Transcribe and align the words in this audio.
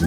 Hi, 0.00 0.04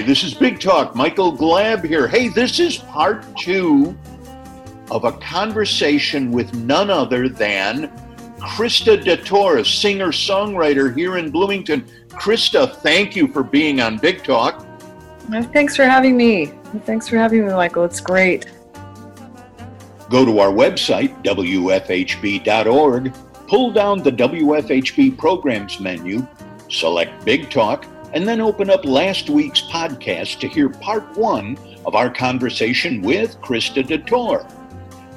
this 0.00 0.24
is 0.24 0.32
Big 0.32 0.60
Talk. 0.60 0.96
Michael 0.96 1.36
Glab 1.36 1.84
here. 1.84 2.08
Hey, 2.08 2.28
this 2.28 2.58
is 2.58 2.78
part 2.78 3.22
two 3.36 3.94
of 4.90 5.04
a 5.04 5.12
conversation 5.12 6.32
with 6.32 6.54
none 6.54 6.88
other 6.88 7.28
than 7.28 7.88
Krista 8.38 8.98
Detor, 8.98 9.66
singer 9.66 10.08
songwriter 10.08 10.96
here 10.96 11.18
in 11.18 11.30
Bloomington. 11.30 11.84
Krista, 12.08 12.76
thank 12.76 13.14
you 13.14 13.28
for 13.28 13.42
being 13.42 13.82
on 13.82 13.98
Big 13.98 14.24
Talk. 14.24 14.66
Thanks 15.30 15.76
for 15.76 15.84
having 15.84 16.16
me. 16.16 16.46
Thanks 16.84 17.08
for 17.08 17.16
having 17.16 17.46
me, 17.46 17.52
Michael. 17.52 17.84
It's 17.84 18.00
great. 18.00 18.46
Go 20.08 20.24
to 20.24 20.40
our 20.40 20.50
website, 20.50 21.22
WFHB.org, 21.22 23.14
pull 23.46 23.72
down 23.72 24.02
the 24.02 24.10
WFHB 24.10 25.16
programs 25.16 25.78
menu, 25.78 26.26
select 26.68 27.24
Big 27.24 27.48
Talk 27.48 27.86
and 28.12 28.26
then 28.26 28.40
open 28.40 28.70
up 28.70 28.84
last 28.84 29.30
week's 29.30 29.62
podcast 29.62 30.40
to 30.40 30.48
hear 30.48 30.68
part 30.68 31.16
one 31.16 31.56
of 31.86 31.94
our 31.94 32.10
conversation 32.10 33.02
with 33.02 33.40
Krista 33.40 33.84
Detor. 33.84 34.50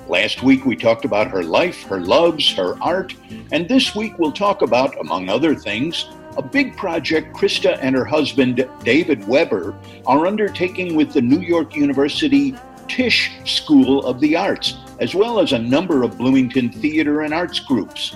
Last 0.08 0.44
week 0.44 0.66
we 0.66 0.76
talked 0.76 1.06
about 1.06 1.32
her 1.32 1.44
life, 1.44 1.84
her 1.84 2.00
loves, 2.00 2.54
her 2.54 2.82
art, 2.82 3.16
and 3.52 3.68
this 3.68 3.96
week 3.96 4.20
we'll 4.20 4.32
talk 4.32 4.62
about, 4.62 5.00
among 5.00 5.30
other 5.30 5.56
things, 5.56 6.10
a 6.38 6.42
big 6.42 6.76
project 6.76 7.36
Krista 7.36 7.78
and 7.82 7.96
her 7.96 8.06
husband, 8.06 8.68
David 8.84 9.28
Weber, 9.28 9.76
are 10.06 10.28
undertaking 10.28 10.96
with 10.96 11.14
the 11.14 11.22
New 11.22 11.42
York 11.42 11.76
University 11.76 12.56
Tisch 12.88 13.32
School 13.46 14.06
of 14.06 14.20
the 14.20 14.36
Arts, 14.36 14.78
as 15.00 15.16
well 15.16 15.40
as 15.40 15.54
a 15.54 15.60
number 15.60 16.04
of 16.04 16.18
Bloomington 16.18 16.72
theater 16.72 17.22
and 17.22 17.34
arts 17.34 17.60
groups. 17.60 18.16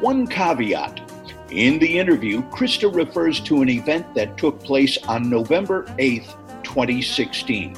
One 0.00 0.26
caveat 0.26 1.00
in 1.50 1.78
the 1.78 1.98
interview, 1.98 2.42
Krista 2.50 2.92
refers 2.92 3.40
to 3.40 3.62
an 3.62 3.68
event 3.68 4.12
that 4.14 4.36
took 4.36 4.60
place 4.60 4.98
on 5.06 5.30
November 5.30 5.84
8th, 5.98 6.34
2016. 6.64 7.76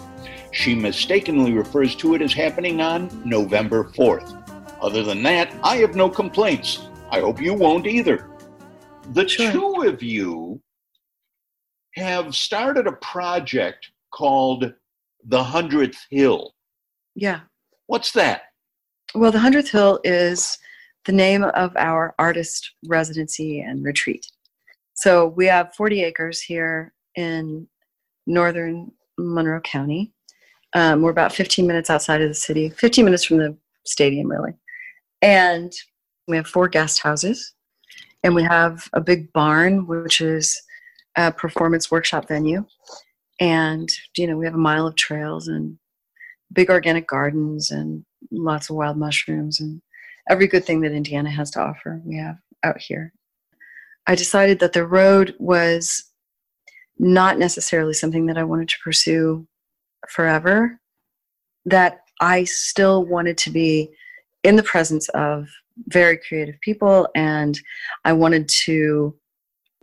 She 0.53 0.75
mistakenly 0.75 1.53
refers 1.53 1.95
to 1.97 2.15
it 2.15 2.23
as 2.23 2.33
happening 2.33 2.81
on 2.81 3.11
November 3.25 3.85
4th. 3.85 4.33
Other 4.81 5.03
than 5.03 5.23
that, 5.25 5.53
I 5.63 5.77
have 5.77 5.95
no 5.95 6.09
complaints. 6.09 6.89
I 7.11 7.21
hope 7.21 7.41
you 7.41 7.53
won't 7.53 7.87
either. 7.87 8.31
The 9.13 9.29
sure. 9.29 9.53
two 9.53 9.83
of 9.89 10.03
you 10.03 10.61
have 11.95 12.35
started 12.35 12.87
a 12.87 12.93
project 12.93 13.91
called 14.13 14.73
The 15.25 15.43
Hundredth 15.43 15.99
Hill. 16.11 16.53
Yeah. 17.15 17.41
What's 17.87 18.13
that? 18.13 18.43
Well, 19.15 19.33
The 19.33 19.39
Hundredth 19.39 19.71
Hill 19.71 20.01
is 20.05 20.59
the 21.07 21.13
name 21.13 21.45
of 21.45 21.75
our 21.77 22.15
artist 22.19 22.73
residency 22.87 23.61
and 23.61 23.85
retreat. 23.85 24.27
So 24.95 25.29
we 25.29 25.47
have 25.47 25.75
40 25.75 26.03
acres 26.03 26.41
here 26.41 26.93
in 27.15 27.69
northern 28.27 28.91
Monroe 29.19 29.61
County. 29.61 30.13
Um, 30.75 31.01
we're 31.01 31.11
about 31.11 31.33
15 31.33 31.67
minutes 31.67 31.91
outside 31.91 32.21
of 32.21 32.29
the 32.29 32.35
city, 32.35 32.71
15 32.71 33.05
minutes 33.05 33.25
from 33.25 33.39
the 33.39 33.57
stadium, 33.87 34.29
really. 34.29 34.53
And 35.23 35.73
we 36.29 36.37
have 36.37 36.47
four 36.47 36.69
guest 36.69 37.01
houses, 37.01 37.55
and 38.27 38.35
we 38.35 38.43
have 38.43 38.89
a 38.93 39.01
big 39.01 39.33
barn, 39.33 39.87
which 39.87 40.21
is 40.21 40.61
a 41.17 41.31
performance 41.31 41.93
workshop 41.93 42.27
venue. 42.27 42.67
And, 43.39 43.89
you 44.17 44.27
know, 44.27 44.37
we 44.37 44.45
have 44.47 44.57
a 44.57 44.59
mile 44.59 44.89
of 44.89 44.97
trails 44.97 45.47
and 45.47 45.79
big 46.53 46.69
organic 46.69 47.07
gardens 47.07 47.71
and 47.71 48.05
lots 48.33 48.69
of 48.69 48.75
wild 48.75 48.97
mushrooms 48.97 49.61
and 49.61 49.81
every 50.29 50.49
good 50.49 50.65
thing 50.65 50.81
that 50.81 50.91
Indiana 50.91 51.31
has 51.31 51.53
to 51.53 51.61
offer, 51.61 52.01
we 52.05 52.17
have 52.17 52.35
out 52.65 52.81
here. 52.81 53.13
I 54.09 54.17
decided 54.17 54.59
that 54.59 54.73
the 54.73 54.87
road 54.87 55.37
was 55.39 56.03
not 56.99 57.39
necessarily 57.39 57.95
something 57.95 58.27
that 58.27 58.39
I 58.39 58.43
wanted 58.43 58.69
to 58.71 58.77
pursue 58.83 59.47
forever, 60.09 60.81
that 61.65 62.01
I 62.21 62.43
still 62.43 63.05
wanted 63.05 63.39
to 63.39 63.51
be 63.51 63.89
in 64.43 64.57
the 64.57 64.65
presence 64.65 65.09
of 65.11 65.47
very 65.89 66.19
creative 66.19 66.61
people, 66.61 67.09
and 67.15 67.59
I 68.05 68.13
wanted 68.13 68.49
to 68.65 69.17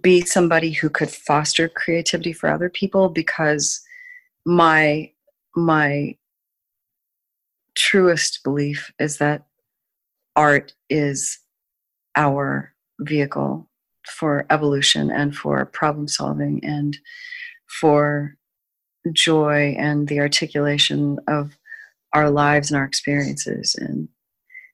be 0.02 0.22
somebody 0.22 0.72
who 0.72 0.90
could 0.90 1.10
foster 1.10 1.70
creativity 1.70 2.34
for 2.34 2.50
other 2.50 2.70
people 2.70 3.10
because 3.10 3.82
my 4.46 5.12
my 5.56 6.16
truest 7.76 8.44
belief 8.44 8.92
is 9.00 9.18
that 9.18 9.46
art 10.36 10.74
is 10.90 11.40
our 12.16 12.74
vehicle 13.00 13.70
for 14.08 14.46
evolution 14.50 15.10
and 15.10 15.36
for 15.36 15.66
problem 15.66 16.08
solving 16.08 16.64
and 16.64 16.98
for 17.68 18.36
joy 19.12 19.76
and 19.78 20.08
the 20.08 20.20
articulation 20.20 21.20
of 21.28 21.58
our 22.14 22.30
lives 22.30 22.70
and 22.72 22.78
our 22.78 22.86
experiences. 22.86 23.76
And 23.76 24.08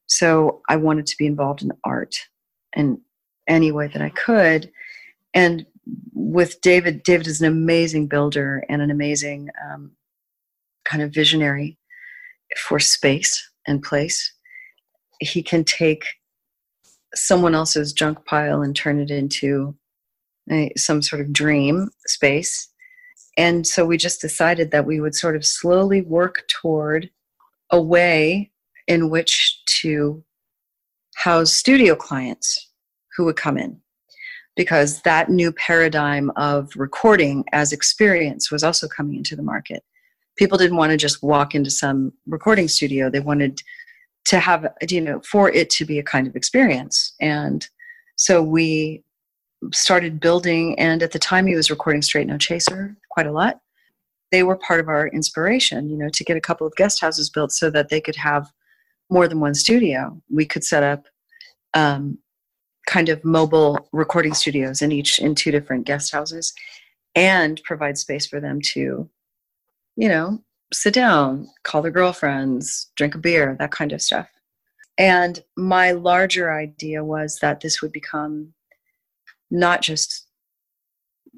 so 0.09 0.61
i 0.69 0.75
wanted 0.75 1.05
to 1.05 1.15
be 1.17 1.25
involved 1.25 1.61
in 1.61 1.71
art 1.83 2.15
in 2.75 2.99
any 3.47 3.71
way 3.71 3.87
that 3.87 4.01
i 4.01 4.09
could 4.09 4.71
and 5.33 5.65
with 6.13 6.59
david 6.61 7.03
david 7.03 7.27
is 7.27 7.41
an 7.41 7.47
amazing 7.47 8.07
builder 8.07 8.63
and 8.69 8.81
an 8.81 8.91
amazing 8.91 9.49
um, 9.71 9.91
kind 10.85 11.01
of 11.01 11.13
visionary 11.13 11.77
for 12.57 12.79
space 12.79 13.49
and 13.67 13.81
place 13.81 14.33
he 15.19 15.43
can 15.43 15.63
take 15.63 16.03
someone 17.15 17.55
else's 17.55 17.93
junk 17.93 18.23
pile 18.25 18.61
and 18.61 18.75
turn 18.75 18.99
it 18.99 19.11
into 19.11 19.75
a, 20.51 20.71
some 20.77 21.01
sort 21.01 21.21
of 21.21 21.33
dream 21.33 21.89
space. 22.07 22.67
And 23.37 23.65
so 23.65 23.85
we 23.85 23.97
just 23.97 24.21
decided 24.21 24.71
that 24.71 24.85
we 24.85 24.99
would 24.99 25.15
sort 25.15 25.35
of 25.35 25.45
slowly 25.45 26.01
work 26.01 26.43
toward 26.49 27.09
a 27.71 27.81
way 27.81 28.51
in 28.89 29.09
which 29.09 29.63
to 29.65 30.21
house 31.15 31.53
studio 31.53 31.95
clients 31.95 32.69
who 33.15 33.23
would 33.23 33.37
come 33.37 33.57
in. 33.57 33.79
Because 34.57 35.01
that 35.03 35.29
new 35.29 35.53
paradigm 35.53 36.31
of 36.35 36.69
recording 36.75 37.45
as 37.53 37.71
experience 37.71 38.51
was 38.51 38.61
also 38.61 38.89
coming 38.89 39.15
into 39.15 39.37
the 39.37 39.43
market. 39.43 39.83
People 40.37 40.57
didn't 40.57 40.75
want 40.75 40.91
to 40.91 40.97
just 40.97 41.23
walk 41.23 41.55
into 41.55 41.71
some 41.71 42.11
recording 42.27 42.67
studio, 42.67 43.09
they 43.09 43.21
wanted 43.21 43.61
to 44.25 44.39
have 44.39 44.67
you 44.89 45.01
know 45.01 45.21
for 45.21 45.49
it 45.51 45.69
to 45.71 45.85
be 45.85 45.97
a 45.97 46.03
kind 46.03 46.27
of 46.27 46.35
experience 46.35 47.13
and 47.19 47.67
so 48.15 48.43
we 48.43 49.03
started 49.73 50.19
building 50.19 50.77
and 50.77 51.01
at 51.01 51.11
the 51.11 51.19
time 51.19 51.47
he 51.47 51.55
was 51.55 51.71
recording 51.71 52.01
straight 52.01 52.27
no 52.27 52.37
chaser 52.37 52.95
quite 53.09 53.25
a 53.25 53.31
lot 53.31 53.61
they 54.31 54.43
were 54.43 54.57
part 54.57 54.79
of 54.79 54.87
our 54.87 55.07
inspiration 55.07 55.89
you 55.89 55.97
know 55.97 56.09
to 56.09 56.23
get 56.23 56.37
a 56.37 56.41
couple 56.41 56.67
of 56.67 56.75
guest 56.75 57.01
houses 57.01 57.29
built 57.29 57.51
so 57.51 57.69
that 57.69 57.89
they 57.89 58.01
could 58.01 58.15
have 58.15 58.51
more 59.09 59.27
than 59.27 59.39
one 59.39 59.55
studio 59.55 60.21
we 60.29 60.45
could 60.45 60.63
set 60.63 60.83
up 60.83 61.05
um, 61.73 62.17
kind 62.87 63.09
of 63.09 63.23
mobile 63.23 63.87
recording 63.91 64.33
studios 64.33 64.81
in 64.81 64.91
each 64.91 65.19
in 65.19 65.35
two 65.35 65.51
different 65.51 65.85
guest 65.85 66.11
houses 66.11 66.53
and 67.15 67.61
provide 67.63 67.97
space 67.97 68.25
for 68.25 68.39
them 68.39 68.59
to 68.61 69.09
you 69.95 70.07
know 70.07 70.41
sit 70.73 70.93
down, 70.93 71.47
call 71.63 71.81
their 71.81 71.91
girlfriends, 71.91 72.91
drink 72.95 73.15
a 73.15 73.17
beer, 73.17 73.55
that 73.59 73.71
kind 73.71 73.91
of 73.91 74.01
stuff. 74.01 74.27
And 74.97 75.43
my 75.55 75.91
larger 75.91 76.53
idea 76.53 77.03
was 77.03 77.39
that 77.41 77.61
this 77.61 77.81
would 77.81 77.91
become 77.91 78.53
not 79.49 79.81
just 79.81 80.27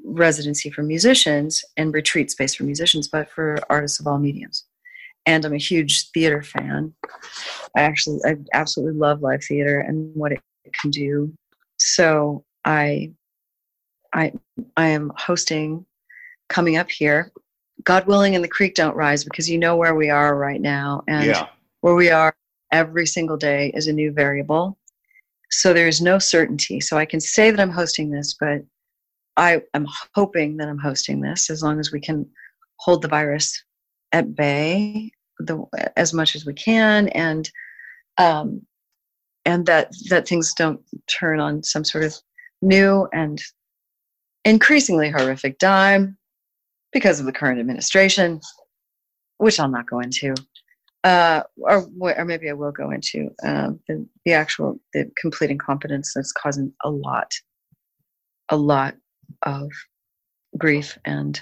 residency 0.04 0.70
for 0.70 0.84
musicians 0.84 1.64
and 1.78 1.94
retreat 1.94 2.32
space 2.32 2.56
for 2.56 2.64
musicians, 2.64 3.08
but 3.08 3.30
for 3.30 3.60
artists 3.70 4.00
of 4.00 4.08
all 4.08 4.18
mediums. 4.18 4.66
And 5.26 5.46
I'm 5.46 5.54
a 5.54 5.58
huge 5.58 6.10
theater 6.12 6.42
fan. 6.42 6.94
I 7.76 7.82
actually, 7.82 8.20
I 8.26 8.38
absolutely 8.54 9.00
love 9.00 9.22
live 9.22 9.44
theater 9.44 9.80
and 9.80 10.14
what 10.16 10.32
it 10.32 10.42
can 10.82 10.92
do. 10.92 11.34
So 11.78 12.44
I, 12.66 13.12
I, 14.14 14.34
I 14.76 14.88
am 14.88 15.12
hosting 15.16 15.86
coming 16.50 16.78
up 16.78 16.90
here 16.90 17.32
God 17.84 18.06
willing, 18.08 18.36
and 18.36 18.44
the 18.44 18.50
creek 18.50 18.76
don't 18.76 18.96
rise 18.96 19.24
because 19.24 19.50
you 19.50 19.58
know 19.58 19.76
where 19.76 19.96
we 19.96 20.10
are 20.10 20.36
right 20.38 20.62
now. 20.62 21.04
And 21.08 21.26
yeah. 21.26 21.48
where 21.82 21.96
we 21.96 22.10
are 22.10 22.36
every 22.72 23.06
single 23.06 23.38
day 23.38 23.72
is 23.74 23.88
a 23.88 23.94
new 23.94 24.12
variable. 24.12 24.78
So 25.50 25.74
there's 25.74 26.02
no 26.02 26.20
certainty. 26.20 26.80
So 26.80 26.98
I 26.98 27.06
can 27.06 27.20
say 27.20 27.52
that 27.52 27.60
I'm 27.60 27.72
hosting 27.72 28.10
this, 28.10 28.36
but 28.40 28.62
I 29.38 29.62
am 29.74 29.88
hoping 30.16 30.58
that 30.58 30.70
I'm 30.70 30.78
hosting 30.78 31.22
this 31.22 31.50
as 31.50 31.64
long 31.64 31.80
as 31.80 31.92
we 31.92 32.00
can 32.00 32.26
hold 32.78 33.02
the 33.02 33.08
virus 33.08 33.64
at 34.12 34.36
bay 34.36 35.12
the, 35.40 35.64
as 35.96 36.14
much 36.14 36.36
as 36.36 36.46
we 36.46 36.54
can 36.54 37.08
and 37.10 37.52
um, 38.18 38.62
and 39.46 39.66
that 39.66 39.92
that 40.10 40.28
things 40.28 40.54
don't 40.54 40.82
turn 41.08 41.40
on 41.40 41.64
some 41.64 41.84
sort 41.84 42.04
of 42.04 42.16
new 42.62 43.08
and 43.14 43.42
increasingly 44.46 45.10
horrific 45.10 45.58
dime 45.58 46.18
because 46.92 47.20
of 47.20 47.26
the 47.26 47.32
current 47.32 47.60
administration, 47.60 48.40
which 49.38 49.60
I'll 49.60 49.70
not 49.70 49.90
go 49.90 50.00
into, 50.00 50.36
uh, 51.04 51.44
or 51.58 51.88
or 52.00 52.26
maybe 52.26 52.50
I 52.50 52.54
will 52.54 52.72
go 52.72 52.92
into 52.92 53.30
uh, 53.44 53.72
the 53.88 54.06
the 54.26 54.34
actual 54.34 54.80
the 54.94 55.10
complete 55.20 55.52
incompetence 55.52 56.14
that's 56.14 56.32
causing 56.32 56.74
a 56.84 56.90
lot, 56.90 57.34
a 58.50 58.58
lot 58.58 58.96
of 59.44 59.72
grief 60.58 60.98
and 61.06 61.40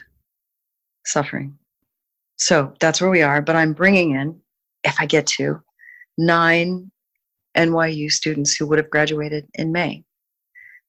suffering. 1.05 1.57
So 2.39 2.73
that's 2.79 3.01
where 3.01 3.09
we 3.09 3.21
are. 3.21 3.41
But 3.41 3.55
I'm 3.55 3.73
bringing 3.73 4.11
in, 4.11 4.39
if 4.83 4.95
I 4.99 5.05
get 5.05 5.27
to, 5.27 5.61
nine 6.17 6.89
NYU 7.55 8.09
students 8.09 8.55
who 8.55 8.65
would 8.67 8.79
have 8.79 8.89
graduated 8.89 9.45
in 9.55 9.71
May 9.71 10.03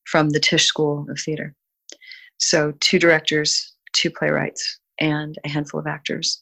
from 0.05 0.29
the 0.29 0.39
Tisch 0.39 0.65
School 0.65 1.05
of 1.09 1.19
Theater. 1.19 1.53
So 2.37 2.73
two 2.79 2.99
directors, 2.99 3.75
two 3.93 4.09
playwrights, 4.09 4.79
and 4.99 5.37
a 5.43 5.49
handful 5.49 5.79
of 5.79 5.87
actors. 5.87 6.41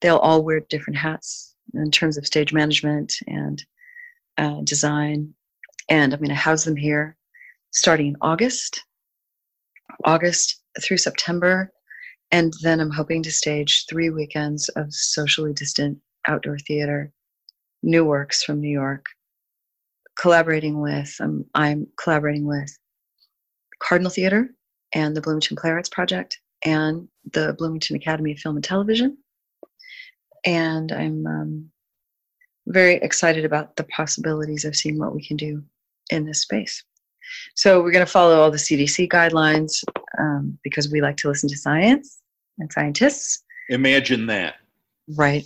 They'll 0.00 0.16
all 0.16 0.42
wear 0.42 0.60
different 0.60 0.98
hats 0.98 1.54
in 1.74 1.90
terms 1.90 2.16
of 2.16 2.26
stage 2.26 2.52
management 2.52 3.14
and 3.26 3.62
uh, 4.38 4.60
design. 4.64 5.34
And 5.88 6.12
I'm 6.12 6.20
going 6.20 6.30
to 6.30 6.34
house 6.34 6.64
them 6.64 6.76
here 6.76 7.16
starting 7.72 8.08
in 8.08 8.16
August, 8.22 8.82
August 10.04 10.62
through 10.82 10.98
September. 10.98 11.72
And 12.30 12.52
then 12.62 12.80
I'm 12.80 12.90
hoping 12.90 13.22
to 13.22 13.30
stage 13.30 13.86
three 13.88 14.10
weekends 14.10 14.68
of 14.70 14.92
socially 14.92 15.52
distant 15.52 15.98
outdoor 16.26 16.58
theater, 16.58 17.12
new 17.82 18.04
works 18.04 18.42
from 18.42 18.60
New 18.60 18.70
York, 18.70 19.06
collaborating 20.18 20.80
with, 20.80 21.14
um, 21.20 21.44
I'm 21.54 21.86
collaborating 21.96 22.46
with 22.46 22.76
Cardinal 23.80 24.10
Theater 24.10 24.48
and 24.94 25.16
the 25.16 25.20
Bloomington 25.20 25.56
Playwrights 25.56 25.88
Project 25.88 26.40
and 26.64 27.08
the 27.32 27.54
Bloomington 27.58 27.96
Academy 27.96 28.32
of 28.32 28.38
Film 28.38 28.56
and 28.56 28.64
Television. 28.64 29.18
And 30.44 30.90
I'm 30.92 31.26
um, 31.26 31.70
very 32.66 32.94
excited 32.96 33.44
about 33.44 33.76
the 33.76 33.84
possibilities 33.84 34.64
of 34.64 34.76
seeing 34.76 34.98
what 34.98 35.14
we 35.14 35.24
can 35.24 35.36
do 35.36 35.62
in 36.10 36.24
this 36.24 36.42
space. 36.42 36.82
So 37.54 37.82
we're 37.82 37.90
going 37.90 38.06
to 38.06 38.10
follow 38.10 38.40
all 38.40 38.50
the 38.50 38.56
CDC 38.56 39.08
guidelines 39.08 39.82
um, 40.18 40.58
because 40.62 40.90
we 40.90 41.00
like 41.00 41.16
to 41.18 41.28
listen 41.28 41.48
to 41.48 41.56
science 41.56 42.20
and 42.58 42.72
scientists. 42.72 43.42
Imagine 43.68 44.26
that. 44.26 44.56
Right. 45.16 45.44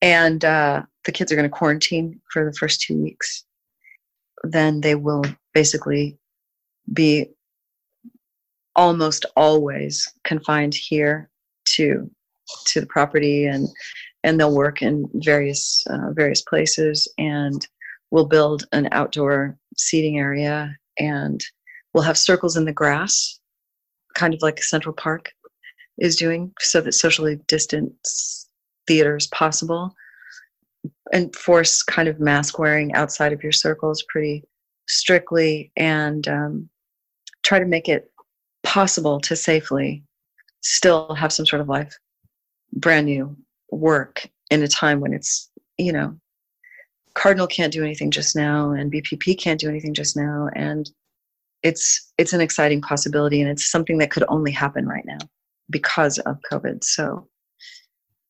And 0.00 0.44
uh, 0.44 0.82
the 1.04 1.12
kids 1.12 1.32
are 1.32 1.36
going 1.36 1.48
to 1.48 1.56
quarantine 1.56 2.20
for 2.32 2.44
the 2.44 2.52
first 2.54 2.80
two 2.80 3.00
weeks. 3.00 3.44
Then 4.42 4.80
they 4.80 4.94
will 4.94 5.24
basically 5.54 6.18
be 6.92 7.26
almost 8.74 9.24
always 9.36 10.12
confined 10.24 10.74
here 10.74 11.28
to 11.64 12.10
to 12.66 12.80
the 12.80 12.86
property 12.86 13.46
and 13.46 13.68
and 14.24 14.38
they'll 14.38 14.54
work 14.54 14.82
in 14.82 15.08
various 15.14 15.84
uh, 15.88 16.10
various 16.12 16.42
places 16.42 17.06
and 17.18 17.66
we'll 18.10 18.26
build 18.26 18.66
an 18.72 18.88
outdoor 18.92 19.56
seating 19.76 20.18
area 20.18 20.76
and 20.98 21.44
we'll 21.92 22.02
have 22.02 22.18
circles 22.18 22.56
in 22.56 22.64
the 22.64 22.72
grass 22.72 23.40
kind 24.14 24.34
of 24.34 24.42
like 24.42 24.62
central 24.62 24.94
park 24.94 25.32
is 25.98 26.16
doing 26.16 26.52
so 26.60 26.80
that 26.80 26.92
socially 26.92 27.38
distanced 27.46 28.48
theater 28.86 29.16
is 29.16 29.26
possible. 29.28 29.94
And 31.12 31.34
force 31.36 31.82
kind 31.82 32.08
of 32.08 32.18
mask 32.18 32.58
wearing 32.58 32.94
outside 32.94 33.32
of 33.32 33.42
your 33.42 33.52
circles 33.52 34.02
pretty 34.08 34.44
strictly 34.88 35.70
and 35.76 36.26
um, 36.26 36.68
try 37.42 37.58
to 37.58 37.66
make 37.66 37.88
it 37.88 38.10
possible 38.62 39.20
to 39.20 39.36
safely 39.36 40.02
still 40.62 41.14
have 41.14 41.32
some 41.32 41.46
sort 41.46 41.60
of 41.60 41.68
life. 41.68 41.96
Brand 42.72 43.06
new 43.06 43.36
work 43.70 44.28
in 44.50 44.62
a 44.62 44.68
time 44.68 45.00
when 45.00 45.14
it's 45.14 45.50
you 45.78 45.92
know 45.92 46.14
cardinal 47.14 47.46
can't 47.46 47.72
do 47.72 47.82
anything 47.82 48.10
just 48.10 48.36
now 48.36 48.70
and 48.70 48.92
bpp 48.92 49.36
can't 49.38 49.58
do 49.58 49.68
anything 49.68 49.94
just 49.94 50.16
now 50.16 50.48
and 50.54 50.90
it's 51.62 52.12
it's 52.18 52.32
an 52.32 52.40
exciting 52.40 52.80
possibility 52.80 53.40
and 53.40 53.50
it's 53.50 53.70
something 53.70 53.98
that 53.98 54.10
could 54.10 54.24
only 54.28 54.50
happen 54.50 54.86
right 54.86 55.04
now 55.04 55.18
because 55.70 56.18
of 56.18 56.38
covid. 56.50 56.82
So 56.84 57.28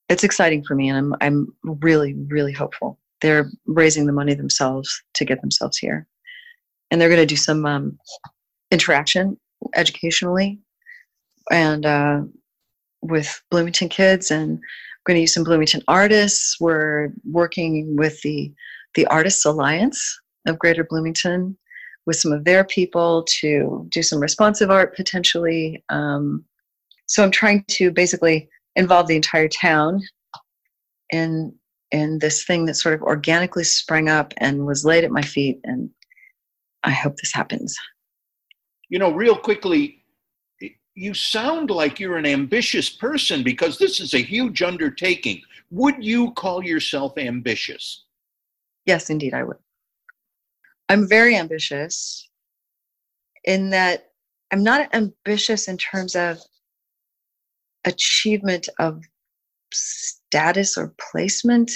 it's 0.09 0.25
exciting 0.25 0.63
for 0.65 0.75
me 0.75 0.91
and 0.91 0.99
i'm 0.99 1.15
i'm 1.21 1.81
really 1.81 2.15
really 2.29 2.53
hopeful. 2.53 2.99
They're 3.21 3.51
raising 3.67 4.07
the 4.07 4.13
money 4.13 4.35
themselves 4.35 5.03
to 5.15 5.25
get 5.25 5.41
themselves 5.41 5.79
here. 5.79 6.09
And 6.91 7.01
they're 7.01 7.09
going 7.09 7.21
to 7.21 7.27
do 7.27 7.37
some 7.37 7.65
um, 7.65 7.97
interaction 8.73 9.39
educationally 9.77 10.59
and 11.51 11.87
uh, 11.87 12.23
with 13.01 13.41
Bloomington 13.51 13.89
kids 13.89 14.31
and 14.31 14.59
we're 15.03 15.15
going 15.15 15.17
to 15.17 15.23
use 15.23 15.35
some 15.35 15.43
Bloomington 15.43 15.83
artists. 15.89 16.61
We're 16.61 17.11
working 17.25 17.97
with 17.97 18.21
the 18.23 18.53
the 18.95 19.07
Artists 19.07 19.45
Alliance 19.45 20.21
of 20.47 20.59
Greater 20.59 20.85
Bloomington 20.85 21.57
with 22.07 22.17
some 22.17 22.33
of 22.33 22.45
their 22.45 22.65
people 22.65 23.25
to 23.25 23.87
do 23.91 24.03
some 24.03 24.21
responsive 24.21 24.71
art 24.71 24.97
potentially. 24.97 25.83
Um, 25.89 26.45
so 27.07 27.23
I'm 27.23 27.31
trying 27.31 27.65
to 27.69 27.91
basically 27.91 28.49
involve 28.77 29.07
the 29.07 29.17
entire 29.17 29.49
town 29.49 30.03
in 31.11 31.55
in 31.91 32.19
this 32.21 32.45
thing 32.45 32.65
that 32.65 32.75
sort 32.75 32.95
of 32.95 33.03
organically 33.03 33.65
sprang 33.65 34.09
up 34.09 34.33
and 34.39 34.65
was 34.65 34.85
laid 34.85 35.05
at 35.05 35.11
my 35.11 35.21
feet 35.21 35.61
and 35.65 35.91
I 36.85 36.91
hope 36.91 37.17
this 37.17 37.33
happens. 37.33 37.77
You 38.89 38.99
know, 38.99 39.13
real 39.13 39.37
quickly, 39.37 40.05
you 40.95 41.15
sound 41.15 41.71
like 41.71 42.01
you're 42.01 42.17
an 42.17 42.27
ambitious 42.27 42.91
person 42.91 43.43
because 43.43 43.79
this 43.79 44.01
is 44.01 44.15
a 44.15 44.23
huge 44.23 44.63
undertaking. 44.63 45.41
Would 45.71 46.05
you 46.05 46.33
call 46.33 46.63
yourself 46.65 47.17
ambitious? 47.17 48.05
Yes, 48.85 49.11
indeed, 49.11 49.33
I 49.33 49.45
would. 49.45 49.57
I'm 50.89 51.09
very 51.09 51.37
ambitious 51.37 52.29
in 53.45 53.71
that 53.71 54.11
I'm 54.53 54.63
not 54.63 54.95
ambitious 54.95 55.69
in 55.69 55.79
terms 55.79 56.15
of 56.15 56.39
achievement 57.85 58.69
of 58.79 59.03
status 59.73 60.77
or 60.77 60.95
placement. 61.13 61.71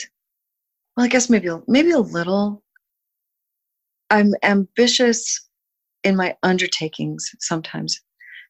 Well, 0.97 1.06
I 1.06 1.08
guess 1.08 1.31
maybe 1.31 1.49
maybe 1.67 1.91
a 1.91 1.99
little. 1.99 2.62
I'm 4.11 4.35
ambitious 4.43 5.49
in 6.05 6.14
my 6.14 6.37
undertakings 6.43 7.29
sometimes 7.41 8.00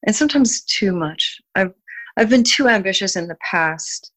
and 0.07 0.15
sometimes 0.15 0.63
too 0.65 0.93
much. 0.93 1.41
I've 1.55 1.73
I've 2.17 2.31
been 2.31 2.45
too 2.45 2.69
ambitious 2.69 3.17
in 3.17 3.29
the 3.29 3.37
past. 3.41 4.13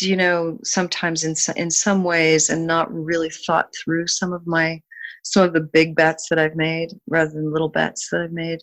You 0.00 0.16
know, 0.16 0.58
sometimes 0.62 1.24
in 1.24 1.34
in 1.56 1.70
some 1.70 2.04
ways, 2.04 2.50
and 2.50 2.66
not 2.66 2.92
really 2.92 3.30
thought 3.30 3.74
through 3.74 4.06
some 4.06 4.32
of 4.32 4.46
my 4.46 4.80
some 5.24 5.44
of 5.44 5.52
the 5.52 5.60
big 5.60 5.94
bets 5.94 6.28
that 6.28 6.38
I've 6.38 6.56
made 6.56 6.90
rather 7.08 7.30
than 7.30 7.52
little 7.52 7.68
bets 7.68 8.08
that 8.10 8.22
I've 8.22 8.32
made. 8.32 8.60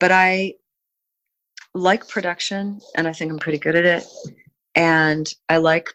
But 0.00 0.12
I 0.12 0.54
like 1.74 2.08
production, 2.08 2.80
and 2.96 3.06
I 3.06 3.12
think 3.12 3.32
I'm 3.32 3.38
pretty 3.38 3.58
good 3.58 3.76
at 3.76 3.84
it. 3.84 4.06
And 4.74 5.28
I 5.48 5.58
like 5.58 5.92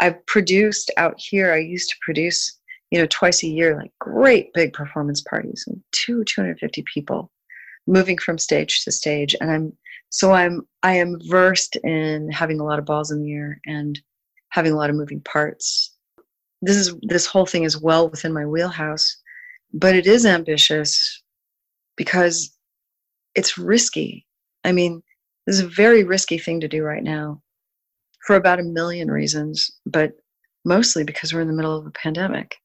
I've 0.00 0.24
produced 0.26 0.90
out 0.96 1.14
here. 1.18 1.52
I 1.52 1.58
used 1.58 1.90
to 1.90 1.96
produce, 2.02 2.58
you 2.90 2.98
know, 2.98 3.06
twice 3.06 3.42
a 3.42 3.48
year, 3.48 3.76
like 3.76 3.92
great 4.00 4.52
big 4.54 4.72
performance 4.72 5.20
parties, 5.20 5.64
and 5.66 5.80
two 5.92 6.24
250 6.24 6.84
people 6.92 7.30
moving 7.86 8.18
from 8.18 8.38
stage 8.38 8.84
to 8.84 8.92
stage 8.92 9.34
and 9.40 9.50
i'm 9.50 9.72
so 10.10 10.32
i'm 10.32 10.62
i 10.82 10.94
am 10.94 11.18
versed 11.28 11.76
in 11.82 12.30
having 12.30 12.60
a 12.60 12.64
lot 12.64 12.78
of 12.78 12.84
balls 12.84 13.10
in 13.10 13.20
the 13.22 13.32
air 13.32 13.60
and 13.66 14.00
having 14.50 14.72
a 14.72 14.76
lot 14.76 14.90
of 14.90 14.96
moving 14.96 15.20
parts 15.22 15.94
this 16.62 16.76
is 16.76 16.94
this 17.02 17.26
whole 17.26 17.44
thing 17.44 17.64
is 17.64 17.80
well 17.80 18.08
within 18.08 18.32
my 18.32 18.46
wheelhouse 18.46 19.16
but 19.74 19.94
it 19.94 20.06
is 20.06 20.26
ambitious 20.26 21.22
because 21.96 22.56
it's 23.34 23.56
risky. 23.58 24.26
I 24.64 24.72
mean 24.72 25.02
this 25.46 25.56
is 25.56 25.62
a 25.62 25.68
very 25.68 26.04
risky 26.04 26.38
thing 26.38 26.60
to 26.60 26.68
do 26.68 26.82
right 26.82 27.02
now 27.02 27.42
for 28.26 28.36
about 28.36 28.60
a 28.60 28.64
million 28.64 29.10
reasons 29.10 29.70
but 29.86 30.12
mostly 30.64 31.04
because 31.04 31.34
we're 31.34 31.40
in 31.40 31.48
the 31.48 31.54
middle 31.54 31.76
of 31.76 31.86
a 31.86 31.90
pandemic. 31.90 32.56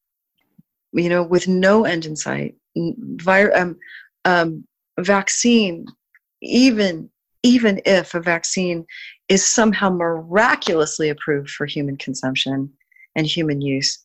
You 0.93 1.09
know 1.09 1.23
with 1.23 1.47
no 1.47 1.85
end 1.85 2.05
in 2.05 2.15
sight 2.15 2.55
vir- 2.75 3.55
um, 3.55 3.77
um, 4.25 4.63
vaccine, 4.99 5.85
even 6.41 7.09
even 7.43 7.81
if 7.85 8.13
a 8.13 8.19
vaccine 8.19 8.85
is 9.29 9.45
somehow 9.45 9.89
miraculously 9.89 11.09
approved 11.09 11.49
for 11.49 11.65
human 11.65 11.95
consumption 11.97 12.71
and 13.17 13.27
human 13.27 13.59
use, 13.59 13.99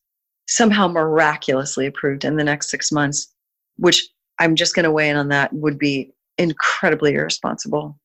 somehow 0.49 0.89
miraculously 0.89 1.87
approved 1.87 2.25
in 2.25 2.37
the 2.37 2.43
next 2.43 2.69
six 2.69 2.91
months, 2.91 3.33
which 3.77 4.09
I'm 4.41 4.57
just 4.57 4.75
going 4.75 4.85
to 4.85 4.91
weigh 4.91 5.09
in 5.09 5.17
on 5.17 5.29
that 5.29 5.53
would 5.53 5.79
be 5.79 6.13
incredibly 6.39 7.15
irresponsible. 7.15 7.97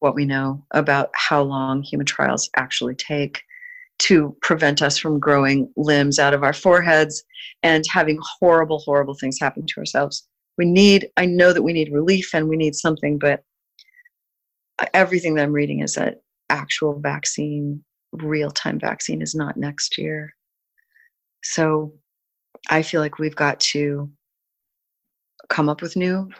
What 0.00 0.16
we 0.16 0.24
know 0.24 0.64
about 0.72 1.10
how 1.14 1.42
long 1.42 1.82
human 1.82 2.06
trials 2.06 2.50
actually 2.56 2.96
take 2.96 3.42
to 4.00 4.36
prevent 4.42 4.82
us 4.82 4.98
from 4.98 5.20
growing 5.20 5.72
limbs 5.76 6.18
out 6.18 6.34
of 6.34 6.42
our 6.42 6.52
foreheads 6.52 7.22
and 7.62 7.84
having 7.90 8.18
horrible, 8.40 8.78
horrible 8.78 9.14
things 9.14 9.38
happen 9.40 9.64
to 9.66 9.78
ourselves 9.78 10.26
we 10.56 10.64
need 10.64 11.08
i 11.16 11.24
know 11.24 11.52
that 11.52 11.62
we 11.62 11.72
need 11.72 11.92
relief 11.92 12.34
and 12.34 12.48
we 12.48 12.56
need 12.56 12.74
something 12.74 13.16
but 13.16 13.44
everything 14.94 15.34
that 15.34 15.42
I'm 15.42 15.52
reading 15.52 15.80
is 15.80 15.94
that 15.94 16.22
actual 16.50 16.98
vaccine, 16.98 17.82
real 18.12 18.50
time 18.50 18.78
vaccine, 18.78 19.22
is 19.22 19.34
not 19.34 19.56
next 19.56 19.98
year. 19.98 20.34
So 21.42 21.92
I 22.70 22.82
feel 22.82 23.00
like 23.00 23.18
we've 23.18 23.36
got 23.36 23.60
to 23.60 24.10
come 25.48 25.68
up 25.68 25.82
with 25.82 25.96
new 25.96 26.30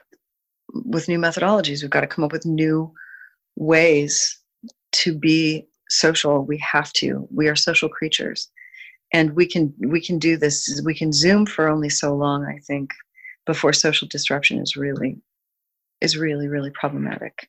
with 0.85 1.09
new 1.09 1.19
methodologies. 1.19 1.83
We've 1.83 1.90
got 1.90 2.02
to 2.02 2.07
come 2.07 2.25
up 2.25 2.33
with 2.33 2.45
new 2.45 2.93
ways 3.57 4.38
to 4.93 5.17
be 5.17 5.67
social. 5.88 6.45
We 6.45 6.59
have 6.59 6.93
to. 6.95 7.26
We 7.31 7.49
are 7.49 7.57
social 7.57 7.88
creatures. 7.88 8.50
And 9.12 9.35
we 9.35 9.47
can 9.47 9.73
we 9.78 10.00
can 10.05 10.19
do 10.19 10.37
this. 10.37 10.81
We 10.85 10.95
can 10.95 11.12
zoom 11.12 11.47
for 11.47 11.69
only 11.69 11.88
so 11.88 12.14
long, 12.14 12.45
I 12.45 12.59
think, 12.67 12.90
before 13.47 13.73
social 13.73 14.07
disruption 14.07 14.61
is 14.61 14.76
really 14.76 15.17
is 16.00 16.17
really, 16.17 16.49
really 16.49 16.71
problematic. 16.71 17.49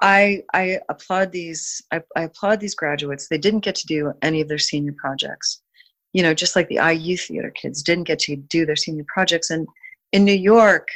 I 0.00 0.44
I 0.54 0.80
applaud 0.88 1.32
these 1.32 1.82
I, 1.92 2.00
I 2.16 2.22
applaud 2.22 2.60
these 2.60 2.74
graduates. 2.74 3.28
They 3.28 3.38
didn't 3.38 3.60
get 3.64 3.74
to 3.76 3.86
do 3.86 4.12
any 4.22 4.40
of 4.40 4.48
their 4.48 4.58
senior 4.58 4.94
projects. 4.96 5.60
You 6.12 6.22
know, 6.22 6.34
just 6.34 6.56
like 6.56 6.68
the 6.68 6.80
IU 6.82 7.16
theater 7.16 7.50
kids 7.50 7.82
didn't 7.82 8.04
get 8.04 8.18
to 8.20 8.36
do 8.36 8.64
their 8.64 8.76
senior 8.76 9.04
projects. 9.12 9.50
And 9.50 9.66
in 10.12 10.24
New 10.24 10.32
York, 10.32 10.88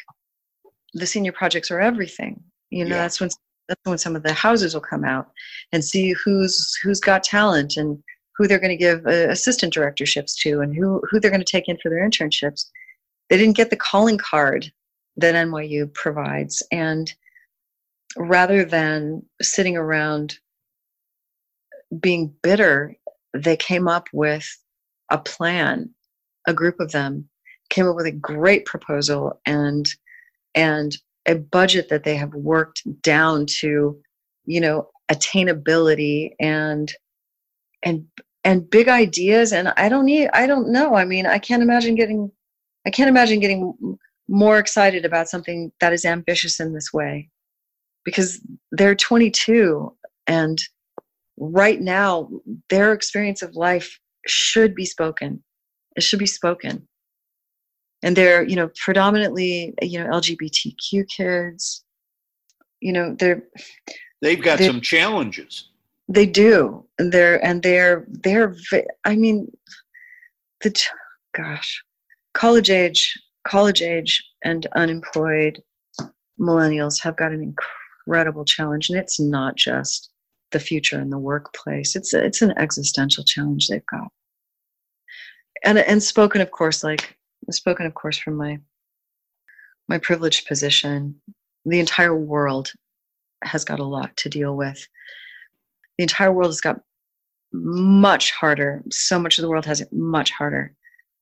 the 0.95 1.07
senior 1.07 1.33
projects 1.33 1.71
are 1.71 1.81
everything. 1.81 2.43
You 2.71 2.85
know, 2.85 2.97
yeah. 2.97 3.03
that's 3.03 3.21
when 3.21 3.31
that's 3.69 3.81
when 3.85 3.99
some 3.99 4.17
of 4.17 4.23
the 4.23 4.33
houses 4.33 4.75
will 4.75 4.81
come 4.81 5.05
out 5.05 5.31
and 5.73 5.85
see 5.85 6.13
who's 6.13 6.75
who's 6.83 7.01
got 7.01 7.23
talent 7.23 7.77
and 7.77 8.03
who 8.37 8.49
they're 8.49 8.59
going 8.59 8.77
to 8.77 8.77
give 8.77 9.07
uh, 9.07 9.29
assistant 9.31 9.73
directorships 9.73 10.35
to 10.43 10.61
and 10.61 10.75
who 10.75 11.01
who 11.11 11.21
they're 11.21 11.31
going 11.31 11.45
to 11.45 11.51
take 11.51 11.69
in 11.69 11.79
for 11.83 11.89
their 11.89 12.09
internships. 12.09 12.67
They 13.29 13.37
didn't 13.37 13.57
get 13.57 13.71
the 13.71 13.77
calling 13.77 14.19
card 14.19 14.73
that 15.17 15.35
NYU 15.35 15.93
provides, 15.93 16.63
and 16.73 17.13
rather 18.17 18.65
than 18.65 19.23
sitting 19.41 19.77
around 19.77 20.39
being 22.01 22.35
bitter, 22.43 22.97
they 23.35 23.57
came 23.57 23.89
up 23.89 24.09
with 24.13 24.49
a 25.13 25.19
plan. 25.19 25.91
A 26.49 26.55
group 26.55 26.81
of 26.81 26.91
them 26.91 27.29
came 27.71 27.87
up 27.87 27.95
with 27.95 28.07
a 28.07 28.13
great 28.13 28.67
proposal 28.67 29.41
and 29.47 29.89
and 30.55 30.97
a 31.27 31.37
budget 31.37 31.89
that 31.89 32.05
they 32.05 32.17
have 32.17 32.35
worked 32.35 32.83
down 33.03 33.47
to 33.47 33.97
you 34.45 34.61
know 34.61 34.89
attainability 35.11 36.33
and 36.41 36.93
and 37.83 38.05
and 38.45 38.69
big 38.69 38.89
ideas 38.89 39.53
and 39.53 39.73
i 39.77 39.89
don't 39.89 40.05
need 40.05 40.29
i 40.33 40.47
don't 40.47 40.69
know 40.69 40.95
i 40.95 41.05
mean 41.05 41.27
i 41.27 41.39
can't 41.39 41.63
imagine 41.63 41.95
getting 41.95 42.31
i 42.87 42.91
can't 42.91 43.09
imagine 43.09 43.41
getting 43.41 43.99
more 44.29 44.59
excited 44.59 45.05
about 45.05 45.29
something 45.29 45.71
that 45.81 45.93
is 45.93 46.05
ambitious 46.05 46.61
in 46.61 46.75
this 46.75 46.93
way 46.93 47.29
because 48.05 48.41
they're 48.73 48.95
22 48.95 49.95
and 50.27 50.59
right 51.37 51.81
now 51.81 52.29
their 52.69 52.93
experience 52.93 53.43
of 53.43 53.55
life 53.55 53.99
should 54.27 54.75
be 54.75 54.85
spoken. 54.85 55.43
It 55.97 56.03
should 56.03 56.19
be 56.19 56.27
spoken. 56.27 56.89
And 58.03 58.17
they're 58.17 58.43
you 58.43 58.57
know 58.57 58.71
predominantly 58.83 59.75
you 59.83 59.99
know 59.99 60.11
lgbtq 60.11 61.09
kids. 61.09 61.85
You 62.81 62.93
know 62.93 63.17
they're 63.19 63.43
they've 64.21 64.43
got 64.43 64.59
they're, 64.59 64.69
some 64.69 64.81
challenges. 64.81 65.69
They 66.09 66.27
do. 66.27 66.85
And 66.99 67.13
they're 67.13 67.45
and 67.45 67.63
they're 67.63 68.07
they're 68.09 68.57
i 69.05 69.17
mean 69.17 69.51
the 70.63 70.73
gosh 71.35 71.83
college 72.35 72.71
age 72.71 73.15
college 73.47 73.83
age 73.83 74.23
and 74.45 74.67
unemployed 74.75 75.63
millennials 76.41 77.01
have 77.03 77.17
got 77.17 77.33
an 77.33 77.55
incredible 78.07 78.45
challenge. 78.45 78.91
And 78.91 78.99
it's 78.99 79.21
not 79.21 79.57
just 79.57 80.11
the 80.53 80.61
future 80.61 81.01
in 81.01 81.11
the 81.11 81.19
workplace. 81.19 81.97
It's 81.97 82.15
a, 82.15 82.25
it's 82.25 82.43
an 82.43 82.55
existential 82.57 83.25
challenge 83.25 83.69
they've 83.69 83.87
got. 83.87 84.09
And 85.65 85.79
and 85.79 86.03
spoken 86.03 86.41
of 86.41 86.51
course 86.51 86.83
like 86.83 87.17
spoken 87.51 87.87
of 87.87 87.95
course 87.95 88.19
from 88.19 88.37
my 88.37 88.59
my 89.89 89.99
privileged 89.99 90.47
position 90.47 91.21
the 91.65 91.81
entire 91.81 92.17
world 92.17 92.73
has 93.45 93.65
got 93.65 93.81
a 93.81 93.85
lot 93.85 94.17
to 94.19 94.29
deal 94.29 94.57
with. 94.57 94.87
The 95.99 96.03
entire 96.03 96.33
world 96.33 96.49
has 96.49 96.61
got 96.61 96.81
much 97.53 98.33
harder 98.33 98.83
so 98.91 99.19
much 99.19 99.39
of 99.39 99.43
the 99.43 99.49
world 99.49 99.67
has 99.67 99.81
it 99.81 99.93
much 99.93 100.31
harder 100.31 100.75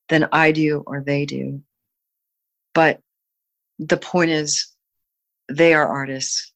than 0.08 0.28
i 0.32 0.52
do 0.52 0.82
or 0.86 1.00
they 1.00 1.26
do. 1.26 1.62
But 2.72 3.00
the 3.78 3.96
point 3.96 4.30
is 4.30 4.68
they 5.48 5.74
are 5.74 5.86
artists 5.86 6.49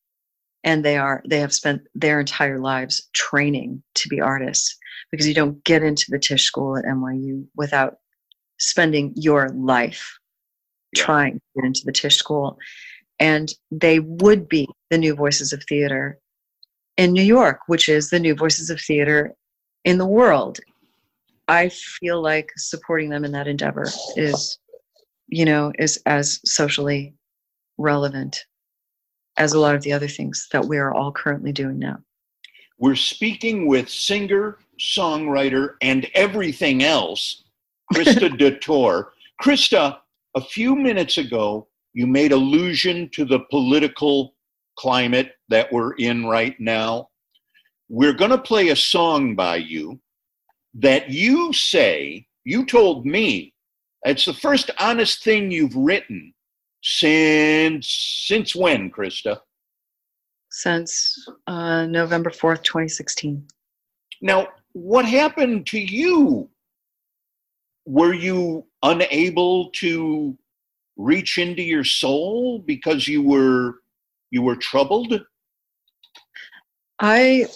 and 0.64 0.84
they 0.84 0.96
are 0.96 1.22
they 1.28 1.38
have 1.38 1.54
spent 1.54 1.82
their 1.94 2.20
entire 2.20 2.58
lives 2.58 3.08
training 3.12 3.82
to 3.94 4.08
be 4.08 4.20
artists 4.20 4.76
because 5.10 5.28
you 5.28 5.34
don't 5.34 5.62
get 5.64 5.82
into 5.82 6.06
the 6.08 6.18
tisch 6.18 6.44
school 6.44 6.76
at 6.76 6.84
nyu 6.84 7.46
without 7.56 7.96
spending 8.58 9.12
your 9.16 9.48
life 9.50 10.18
yeah. 10.92 11.04
trying 11.04 11.34
to 11.34 11.40
get 11.56 11.66
into 11.66 11.82
the 11.84 11.92
tisch 11.92 12.16
school 12.16 12.58
and 13.20 13.52
they 13.70 14.00
would 14.00 14.48
be 14.48 14.66
the 14.90 14.98
new 14.98 15.14
voices 15.14 15.52
of 15.52 15.62
theater 15.68 16.18
in 16.96 17.12
new 17.12 17.22
york 17.22 17.60
which 17.66 17.88
is 17.88 18.10
the 18.10 18.20
new 18.20 18.34
voices 18.34 18.70
of 18.70 18.80
theater 18.80 19.32
in 19.84 19.98
the 19.98 20.06
world 20.06 20.58
i 21.48 21.68
feel 21.68 22.22
like 22.22 22.50
supporting 22.56 23.10
them 23.10 23.24
in 23.24 23.32
that 23.32 23.46
endeavor 23.46 23.86
is 24.16 24.58
you 25.28 25.44
know, 25.44 25.72
is 25.78 26.00
as 26.06 26.40
socially 26.44 27.14
relevant 27.78 28.44
as 29.36 29.52
a 29.52 29.60
lot 29.60 29.74
of 29.74 29.82
the 29.82 29.92
other 29.92 30.08
things 30.08 30.48
that 30.52 30.64
we 30.64 30.78
are 30.78 30.92
all 30.92 31.12
currently 31.12 31.52
doing 31.52 31.78
now. 31.78 31.98
We're 32.78 32.96
speaking 32.96 33.66
with 33.66 33.88
singer, 33.88 34.58
songwriter, 34.80 35.74
and 35.82 36.08
everything 36.14 36.82
else, 36.82 37.44
Krista 37.92 38.28
Detor. 38.38 39.08
Krista, 39.42 39.98
a 40.34 40.40
few 40.40 40.74
minutes 40.74 41.18
ago, 41.18 41.68
you 41.92 42.06
made 42.06 42.32
allusion 42.32 43.08
to 43.14 43.24
the 43.24 43.40
political 43.50 44.34
climate 44.76 45.32
that 45.48 45.72
we're 45.72 45.94
in 45.94 46.26
right 46.26 46.58
now. 46.58 47.08
We're 47.88 48.12
going 48.12 48.32
to 48.32 48.38
play 48.38 48.70
a 48.70 48.76
song 48.76 49.36
by 49.36 49.56
you 49.56 50.00
that 50.74 51.10
you 51.10 51.52
say, 51.52 52.26
you 52.44 52.66
told 52.66 53.06
me 53.06 53.54
it's 54.04 54.24
the 54.24 54.34
first 54.34 54.70
honest 54.78 55.22
thing 55.22 55.50
you've 55.50 55.76
written 55.76 56.34
since 56.84 57.88
since 58.26 58.54
when, 58.54 58.90
Krista? 58.90 59.40
Since 60.50 61.26
uh, 61.46 61.86
November 61.86 62.30
fourth, 62.30 62.62
twenty 62.62 62.88
sixteen. 62.88 63.46
Now, 64.20 64.48
what 64.72 65.06
happened 65.06 65.66
to 65.68 65.78
you? 65.78 66.48
Were 67.86 68.14
you 68.14 68.66
unable 68.82 69.70
to 69.72 70.36
reach 70.96 71.38
into 71.38 71.62
your 71.62 71.84
soul 71.84 72.60
because 72.60 73.08
you 73.08 73.22
were 73.22 73.80
you 74.30 74.42
were 74.42 74.56
troubled? 74.56 75.20
I 77.00 77.46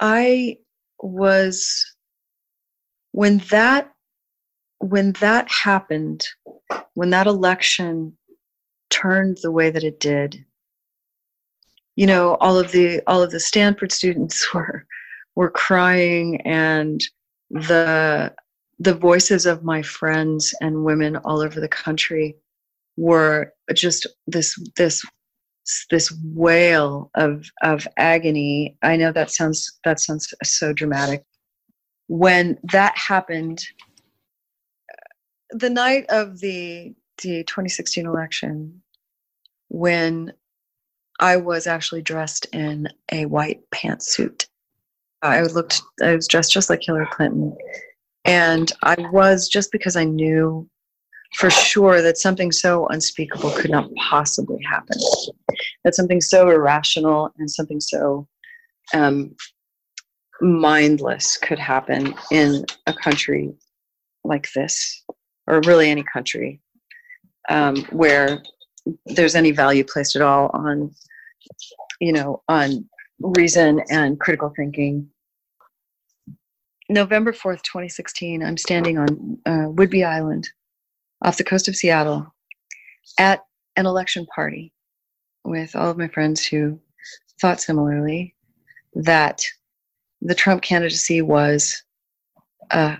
I 0.00 0.58
was 1.00 1.94
when 3.12 3.38
that 3.50 3.92
when 4.80 5.12
that 5.20 5.48
happened, 5.48 6.26
when 6.94 7.10
that 7.10 7.26
election 7.26 8.17
turned 8.90 9.38
the 9.42 9.52
way 9.52 9.70
that 9.70 9.84
it 9.84 10.00
did, 10.00 10.44
you 11.96 12.06
know, 12.06 12.36
all 12.36 12.58
of 12.58 12.70
the 12.70 13.02
all 13.08 13.22
of 13.22 13.32
the 13.32 13.40
Stanford 13.40 13.90
students 13.90 14.54
were 14.54 14.86
were 15.34 15.50
crying 15.50 16.40
and 16.42 17.02
the 17.50 18.32
the 18.78 18.94
voices 18.94 19.46
of 19.46 19.64
my 19.64 19.82
friends 19.82 20.54
and 20.60 20.84
women 20.84 21.16
all 21.16 21.40
over 21.40 21.58
the 21.58 21.68
country 21.68 22.36
were 22.96 23.52
just 23.74 24.06
this 24.26 24.56
this 24.76 25.04
this 25.90 26.12
wail 26.24 27.10
of 27.14 27.50
of 27.62 27.86
agony. 27.96 28.76
I 28.82 28.96
know 28.96 29.12
that 29.12 29.30
sounds 29.30 29.78
that 29.84 30.00
sounds 30.00 30.32
so 30.44 30.72
dramatic. 30.72 31.24
When 32.06 32.58
that 32.72 32.96
happened 32.96 33.60
the 35.50 35.70
night 35.70 36.06
of 36.10 36.38
the 36.40 36.94
the 37.22 37.44
2016 37.44 38.06
election, 38.06 38.82
when 39.68 40.32
I 41.20 41.36
was 41.36 41.66
actually 41.66 42.02
dressed 42.02 42.46
in 42.52 42.88
a 43.12 43.26
white 43.26 43.60
pantsuit, 43.70 44.46
I 45.22 45.42
looked. 45.42 45.82
I 46.02 46.14
was 46.14 46.28
dressed 46.28 46.52
just 46.52 46.70
like 46.70 46.82
Hillary 46.82 47.08
Clinton, 47.10 47.56
and 48.24 48.70
I 48.82 48.94
was 49.10 49.48
just 49.48 49.72
because 49.72 49.96
I 49.96 50.04
knew 50.04 50.68
for 51.34 51.50
sure 51.50 52.00
that 52.00 52.18
something 52.18 52.52
so 52.52 52.86
unspeakable 52.88 53.50
could 53.50 53.70
not 53.70 53.90
possibly 53.96 54.62
happen. 54.62 54.96
That 55.84 55.94
something 55.94 56.20
so 56.20 56.48
irrational 56.48 57.32
and 57.38 57.50
something 57.50 57.80
so 57.80 58.26
um, 58.94 59.34
mindless 60.40 61.36
could 61.36 61.58
happen 61.58 62.14
in 62.30 62.64
a 62.86 62.94
country 62.94 63.52
like 64.24 64.48
this 64.54 65.04
or 65.46 65.60
really 65.66 65.90
any 65.90 66.04
country 66.04 66.60
um, 67.48 67.76
where 67.90 68.42
there's 69.06 69.34
any 69.34 69.50
value 69.50 69.84
placed 69.84 70.16
at 70.16 70.22
all 70.22 70.50
on 70.54 70.94
you 72.00 72.12
know 72.12 72.42
on 72.48 72.88
reason 73.20 73.82
and 73.90 74.18
critical 74.20 74.52
thinking. 74.54 75.08
November 76.90 77.32
4th, 77.32 77.60
2016, 77.62 78.42
I'm 78.42 78.56
standing 78.56 78.96
on 78.96 79.38
uh, 79.44 79.68
Whidbey 79.68 80.06
Island 80.06 80.48
off 81.22 81.36
the 81.36 81.44
coast 81.44 81.68
of 81.68 81.76
Seattle 81.76 82.34
at 83.18 83.42
an 83.76 83.84
election 83.84 84.26
party 84.34 84.72
with 85.44 85.76
all 85.76 85.90
of 85.90 85.98
my 85.98 86.08
friends 86.08 86.46
who 86.46 86.80
thought 87.40 87.60
similarly 87.60 88.34
that 88.94 89.42
the 90.20 90.34
Trump 90.34 90.62
candidacy 90.62 91.22
was 91.22 91.82
a, 92.70 92.98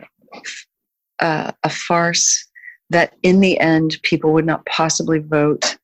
a, 1.20 1.54
a 1.62 1.70
farce, 1.70 2.47
that 2.90 3.14
in 3.22 3.40
the 3.40 3.58
end, 3.58 3.98
people 4.02 4.32
would 4.32 4.46
not 4.46 4.64
possibly 4.66 5.18
vote 5.18 5.76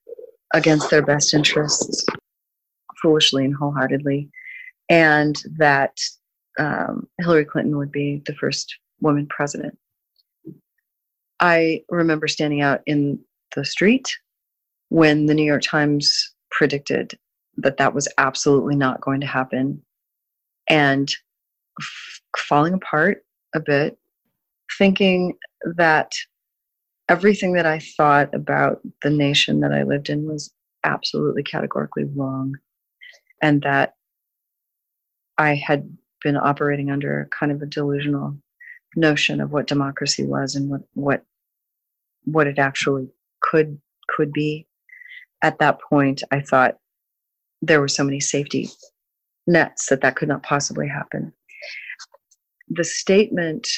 against 0.54 0.90
their 0.90 1.02
best 1.02 1.34
interests 1.34 2.04
foolishly 3.02 3.44
and 3.44 3.54
wholeheartedly, 3.54 4.30
and 4.88 5.42
that 5.58 5.98
um, 6.58 7.06
Hillary 7.18 7.44
Clinton 7.44 7.76
would 7.76 7.92
be 7.92 8.22
the 8.26 8.34
first 8.34 8.74
woman 9.00 9.26
president. 9.28 9.76
I 11.40 11.82
remember 11.90 12.28
standing 12.28 12.62
out 12.62 12.80
in 12.86 13.18
the 13.54 13.64
street 13.64 14.16
when 14.88 15.26
the 15.26 15.34
New 15.34 15.44
York 15.44 15.62
Times 15.62 16.32
predicted 16.50 17.18
that 17.56 17.76
that 17.76 17.94
was 17.94 18.08
absolutely 18.18 18.76
not 18.76 19.00
going 19.00 19.20
to 19.20 19.26
happen 19.26 19.82
and 20.68 21.08
f- 21.80 22.20
falling 22.38 22.74
apart 22.74 23.24
a 23.54 23.60
bit, 23.60 23.98
thinking 24.78 25.34
that 25.76 26.10
everything 27.08 27.54
that 27.54 27.66
I 27.66 27.78
thought 27.78 28.34
about 28.34 28.80
the 29.02 29.10
nation 29.10 29.60
that 29.60 29.72
I 29.72 29.82
lived 29.82 30.08
in 30.08 30.26
was 30.26 30.52
absolutely 30.84 31.42
categorically 31.42 32.04
wrong, 32.04 32.54
and 33.42 33.62
that 33.62 33.94
I 35.38 35.54
had 35.54 35.96
been 36.22 36.36
operating 36.36 36.90
under 36.90 37.28
kind 37.38 37.52
of 37.52 37.60
a 37.62 37.66
delusional 37.66 38.36
notion 38.96 39.40
of 39.40 39.50
what 39.50 39.66
democracy 39.66 40.24
was 40.24 40.54
and 40.54 40.70
what 40.70 40.82
what 40.94 41.24
what 42.24 42.46
it 42.46 42.58
actually 42.58 43.08
could 43.40 43.78
could 44.08 44.32
be. 44.32 44.66
At 45.42 45.58
that 45.58 45.80
point, 45.80 46.22
I 46.30 46.40
thought 46.40 46.78
there 47.60 47.80
were 47.80 47.88
so 47.88 48.04
many 48.04 48.20
safety 48.20 48.68
nets 49.46 49.86
that 49.86 50.00
that 50.00 50.16
could 50.16 50.28
not 50.28 50.42
possibly 50.42 50.88
happen. 50.88 51.32
The 52.68 52.84
statement 52.84 53.68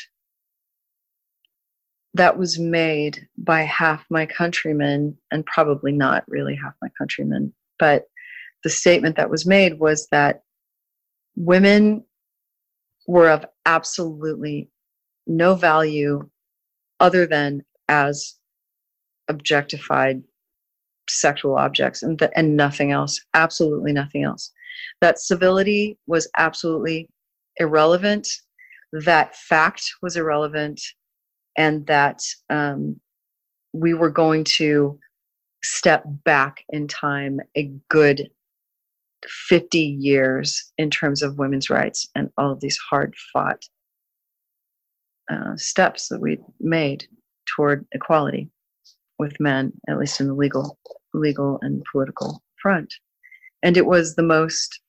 that 2.17 2.39
was 2.39 2.59
made 2.59 3.27
by 3.37 3.63
half 3.63 4.05
my 4.11 4.27
countrymen, 4.27 5.17
and 5.31 5.45
probably 5.47 5.93
not 5.93 6.25
really 6.29 6.55
half 6.57 6.75
my 6.81 6.89
countrymen, 6.99 7.53
but 7.79 8.05
the 8.65 8.71
statement 8.71 9.17
that 9.17 9.31
was 9.31 9.47
made 9.47 9.79
was 9.79 10.09
that 10.11 10.43
women 11.37 12.05
were 13.07 13.31
of 13.31 13.45
absolutely 13.67 14.71
no 15.27 15.55
value 15.55 16.29
other 17.01 17.27
than 17.27 17.63
as 17.89 18.35
objectified 19.29 20.23
sexual 21.09 21.57
objects 21.57 22.03
and, 22.03 22.19
th- 22.19 22.31
and 22.35 22.57
nothing 22.57 22.91
else 22.91 23.21
absolutely 23.35 23.93
nothing 23.93 24.25
else. 24.25 24.51
That 25.01 25.19
civility 25.19 25.99
was 26.07 26.29
absolutely 26.37 27.09
irrelevant 27.59 28.27
that 28.93 29.35
fact 29.37 29.83
was 30.03 30.17
irrelevant 30.17 30.81
and 31.57 31.87
that 31.87 32.23
um, 32.51 33.01
we 33.73 33.95
were 33.95 34.11
going 34.11 34.45
to 34.45 34.99
step 35.63 36.05
back 36.25 36.65
in 36.69 36.87
time 36.87 37.41
a 37.57 37.73
good 37.89 38.31
50 39.27 39.79
years 39.79 40.73
in 40.79 40.91
terms 40.91 41.23
of 41.23 41.39
women's 41.39 41.71
rights 41.71 42.07
and 42.15 42.31
all 42.39 42.53
of 42.53 42.61
these 42.61 42.79
hard 42.79 43.15
fought 43.33 43.63
uh, 45.31 45.57
steps 45.57 46.09
that 46.09 46.21
we 46.21 46.39
made 46.61 47.07
toward 47.47 47.87
equality 47.93 48.49
with 49.19 49.39
men, 49.41 49.73
at 49.89 49.99
least 49.99 50.21
in 50.21 50.29
the 50.29 50.35
legal, 50.35 50.79
legal 51.15 51.59
and 51.63 51.85
political 51.91 52.43
front. 52.61 52.93
And 53.63 53.77
it 53.77 53.87
was 53.87 54.15
the 54.15 54.23
most 54.23 54.81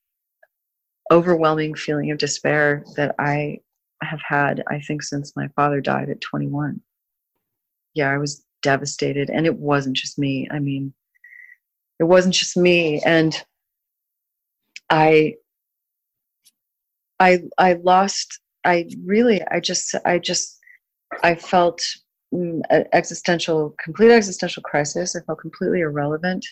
overwhelming 1.11 1.73
feeling 1.73 2.11
of 2.11 2.17
despair 2.17 2.83
that 2.97 3.15
I 3.17 3.59
have 4.01 4.21
had, 4.27 4.63
I 4.69 4.79
think, 4.79 5.03
since 5.03 5.35
my 5.35 5.47
father 5.55 5.81
died 5.81 6.09
at 6.09 6.21
21. 6.21 6.81
Yeah, 7.93 8.11
I 8.11 8.17
was 8.17 8.43
devastated. 8.61 9.29
And 9.29 9.45
it 9.45 9.57
wasn't 9.57 9.97
just 9.97 10.19
me. 10.19 10.47
I 10.51 10.59
mean, 10.59 10.93
it 11.99 12.03
wasn't 12.03 12.35
just 12.35 12.57
me. 12.57 13.01
And 13.05 13.35
I, 14.89 15.35
I, 17.19 17.39
I 17.57 17.73
lost, 17.73 18.39
I 18.63 18.87
really, 19.03 19.41
I 19.49 19.59
just, 19.59 19.95
I 20.05 20.19
just, 20.19 20.59
I 21.23 21.35
felt 21.35 21.81
mm, 22.33 22.61
existential, 22.93 23.75
complete 23.83 24.11
existential 24.11 24.61
crisis. 24.63 25.15
I 25.15 25.21
felt 25.21 25.39
completely 25.39 25.81
irrelevant 25.81 26.45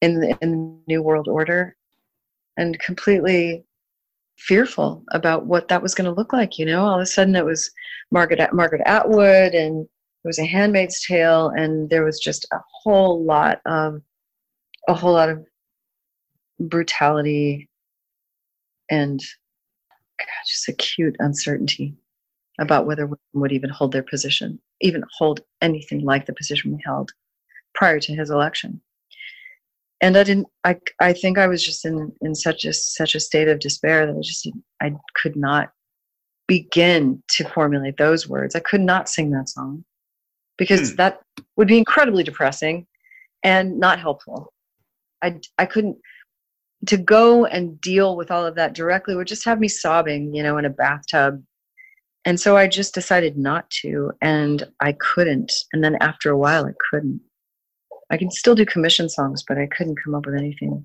in 0.00 0.20
the, 0.20 0.38
in 0.40 0.50
the 0.52 0.78
new 0.86 1.02
world 1.02 1.28
order 1.28 1.76
and 2.56 2.78
completely 2.78 3.64
fearful 4.38 5.04
about 5.12 5.46
what 5.46 5.68
that 5.68 5.82
was 5.82 5.94
going 5.94 6.06
to 6.06 6.16
look 6.16 6.32
like. 6.32 6.58
You 6.58 6.66
know, 6.66 6.84
all 6.84 6.96
of 6.96 7.00
a 7.00 7.06
sudden 7.06 7.36
it 7.36 7.44
was 7.44 7.70
Margaret 8.10 8.40
Margaret 8.52 8.82
Atwood, 8.86 9.54
and 9.54 9.84
it 9.84 10.26
was 10.26 10.38
A 10.38 10.44
Handmaid's 10.44 11.04
Tale, 11.06 11.48
and 11.50 11.90
there 11.90 12.04
was 12.04 12.18
just 12.20 12.46
a 12.52 12.58
whole 12.82 13.24
lot 13.24 13.60
of 13.66 14.00
a 14.88 14.94
whole 14.94 15.12
lot 15.12 15.30
of 15.30 15.44
brutality 16.60 17.68
and 18.90 19.20
God, 20.18 20.26
just 20.46 20.68
acute 20.68 21.16
uncertainty 21.18 21.96
about 22.60 22.86
whether 22.86 23.06
women 23.06 23.18
would 23.32 23.52
even 23.52 23.70
hold 23.70 23.92
their 23.92 24.02
position, 24.02 24.60
even 24.80 25.02
hold 25.18 25.40
anything 25.62 26.04
like 26.04 26.26
the 26.26 26.32
position 26.32 26.72
we 26.72 26.82
held 26.84 27.12
prior 27.74 27.98
to 27.98 28.14
his 28.14 28.30
election 28.30 28.80
and 30.00 30.16
I 30.16 30.24
didn't. 30.24 30.48
I 30.64 30.78
I 31.00 31.12
think 31.12 31.38
I 31.38 31.46
was 31.46 31.64
just 31.64 31.84
in 31.84 32.12
in 32.20 32.34
such 32.34 32.64
a 32.64 32.72
such 32.72 33.14
a 33.14 33.20
state 33.20 33.48
of 33.48 33.58
despair 33.58 34.06
that 34.06 34.16
I 34.16 34.20
just 34.20 34.48
I 34.82 34.92
could 35.14 35.36
not 35.36 35.70
begin 36.46 37.22
to 37.30 37.48
formulate 37.50 37.96
those 37.96 38.28
words. 38.28 38.54
I 38.54 38.60
could 38.60 38.80
not 38.80 39.08
sing 39.08 39.30
that 39.30 39.48
song 39.48 39.84
because 40.58 40.92
mm. 40.92 40.96
that 40.96 41.20
would 41.56 41.68
be 41.68 41.78
incredibly 41.78 42.22
depressing 42.22 42.86
and 43.42 43.78
not 43.78 43.98
helpful. 43.98 44.52
I 45.22 45.40
I 45.58 45.66
couldn't 45.66 45.96
to 46.86 46.96
go 46.96 47.46
and 47.46 47.80
deal 47.80 48.16
with 48.16 48.30
all 48.30 48.44
of 48.44 48.54
that 48.56 48.74
directly 48.74 49.14
would 49.14 49.26
just 49.26 49.44
have 49.44 49.60
me 49.60 49.68
sobbing, 49.68 50.34
you 50.34 50.42
know, 50.42 50.58
in 50.58 50.64
a 50.64 50.70
bathtub. 50.70 51.42
And 52.24 52.38
so 52.38 52.56
I 52.56 52.66
just 52.66 52.94
decided 52.94 53.36
not 53.36 53.68
to, 53.82 54.12
and 54.22 54.64
I 54.80 54.92
couldn't. 54.92 55.52
And 55.72 55.84
then 55.84 55.96
after 56.00 56.30
a 56.30 56.38
while, 56.38 56.66
I 56.66 56.72
couldn't. 56.90 57.20
I 58.10 58.16
can 58.16 58.30
still 58.30 58.54
do 58.54 58.66
commission 58.66 59.08
songs, 59.08 59.42
but 59.46 59.58
I 59.58 59.66
couldn't 59.66 59.98
come 60.02 60.14
up 60.14 60.26
with 60.26 60.34
anything, 60.34 60.84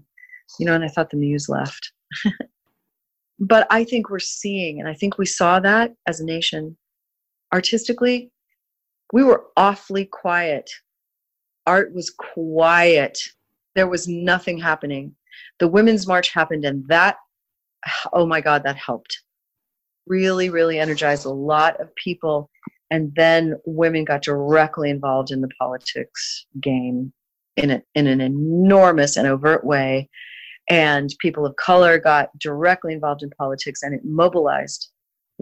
you 0.60 0.66
know, 0.66 0.74
and 0.74 0.84
I 0.84 0.88
thought 0.88 1.10
the 1.10 1.18
muse 1.18 1.50
left. 1.50 1.92
but 3.40 3.68
I 3.70 3.84
think 3.84 4.10
we're 4.10 4.20
seeing, 4.20 4.80
and 4.80 4.88
I 4.88 4.94
think 4.94 5.18
we 5.18 5.26
saw 5.26 5.60
that 5.60 5.94
as 6.08 6.20
a 6.20 6.26
nation 6.26 6.78
artistically. 7.54 8.32
We 9.12 9.24
were 9.24 9.46
awfully 9.58 10.06
quiet. 10.06 10.70
Art 11.66 11.94
was 11.94 12.10
quiet. 12.10 13.20
There 13.76 13.88
was 13.88 14.08
nothing 14.08 14.58
happening. 14.58 15.16
The 15.60 15.68
Women's 15.68 16.08
March 16.08 16.30
happened, 16.34 16.66
and 16.66 16.88
that, 16.88 17.18
oh 18.14 18.26
my 18.26 18.42
God, 18.42 18.64
that 18.64 18.78
helped. 18.78 19.22
Really, 20.08 20.50
really 20.50 20.80
energized 20.80 21.26
a 21.26 21.30
lot 21.30 21.80
of 21.80 21.94
people 21.96 22.50
and 22.92 23.14
then 23.16 23.56
women 23.66 24.04
got 24.04 24.24
directly 24.24 24.90
involved 24.90 25.32
in 25.32 25.42
the 25.42 25.50
politics 25.60 26.46
game 26.60 27.14
in, 27.56 27.72
a, 27.72 27.82
in 27.96 28.08
an 28.08 28.22
enormous 28.22 29.18
and 29.18 29.28
overt 29.28 29.64
way. 29.64 30.10
And 30.70 31.14
people 31.20 31.46
of 31.46 31.56
color 31.56 32.00
got 32.00 32.30
directly 32.40 32.94
involved 32.94 33.24
in 33.24 33.30
politics 33.32 33.82
and 33.84 33.94
it 33.94 34.02
mobilized 34.04 34.92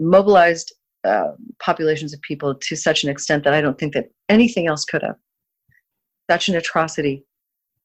mobilized 0.00 0.72
uh, 1.04 1.32
populations 1.60 2.14
of 2.14 2.20
people 2.22 2.54
to 2.54 2.76
such 2.76 3.02
an 3.02 3.10
extent 3.10 3.42
that 3.42 3.52
i 3.52 3.60
don't 3.60 3.78
think 3.78 3.94
that 3.94 4.06
anything 4.28 4.66
else 4.68 4.84
could 4.84 5.02
have. 5.02 5.16
Such 6.30 6.48
an 6.48 6.56
atrocity 6.56 7.24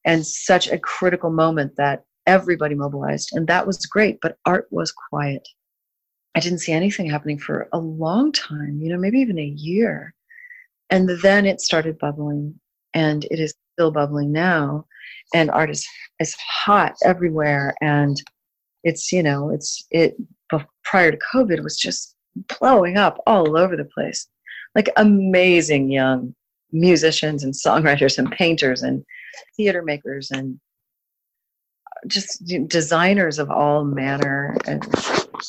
and 0.06 0.26
such 0.26 0.67
a 0.67 0.78
critical 0.78 1.32
moment 1.32 1.76
that 1.78 2.04
everybody 2.28 2.76
mobilized. 2.76 3.30
And 3.34 3.47
that 3.47 3.65
was 3.65 3.86
great 3.86 4.19
but 4.21 4.38
art 4.45 4.67
was 4.71 4.91
quiet 4.91 5.47
I 6.35 6.39
didn't 6.39 6.59
see 6.59 6.71
anything 6.71 7.09
happening 7.09 7.37
for 7.37 7.67
a 7.73 7.77
long 7.77 8.31
time, 8.31 8.79
you 8.81 8.89
know, 8.89 8.97
maybe 8.97 9.19
even 9.19 9.37
a 9.37 9.43
year. 9.45 10.13
And 10.89 11.09
then 11.21 11.45
it 11.45 11.61
started 11.61 11.99
bubbling, 11.99 12.59
and 12.93 13.25
it 13.25 13.39
is 13.39 13.53
still 13.73 13.91
bubbling 13.91 14.31
now. 14.31 14.85
And 15.33 15.49
art 15.51 15.69
is, 15.69 15.87
is 16.19 16.35
hot 16.35 16.95
everywhere. 17.03 17.73
And 17.81 18.21
it's, 18.83 19.11
you 19.11 19.23
know, 19.23 19.49
it's, 19.49 19.85
it, 19.91 20.15
prior 20.83 21.11
to 21.11 21.19
COVID, 21.33 21.63
was 21.63 21.77
just 21.77 22.15
blowing 22.59 22.97
up 22.97 23.21
all 23.25 23.57
over 23.57 23.75
the 23.75 23.85
place. 23.85 24.27
Like 24.75 24.89
amazing 24.97 25.91
young 25.91 26.35
musicians 26.71 27.43
and 27.43 27.53
songwriters 27.53 28.17
and 28.17 28.31
painters 28.31 28.81
and 28.81 29.03
theater 29.55 29.83
makers 29.83 30.31
and 30.31 30.59
just 32.07 32.43
designers 32.67 33.39
of 33.39 33.49
all 33.49 33.83
manner 33.83 34.55
and 34.65 34.85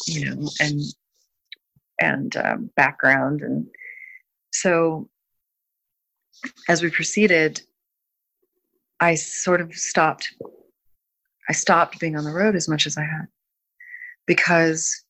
you 0.06 0.24
know 0.34 0.48
and 0.60 0.80
and 2.00 2.36
um, 2.36 2.70
background. 2.76 3.40
And 3.42 3.66
so 4.52 5.08
as 6.68 6.82
we 6.82 6.90
proceeded 6.90 7.62
i 9.00 9.14
sort 9.14 9.60
of 9.60 9.74
stopped 9.74 10.34
i 11.48 11.52
stopped 11.52 11.98
being 12.00 12.16
on 12.16 12.24
the 12.24 12.32
road 12.32 12.54
as 12.54 12.68
much 12.68 12.86
as 12.86 12.96
i 12.96 13.02
had 13.02 13.26
because 14.26 15.04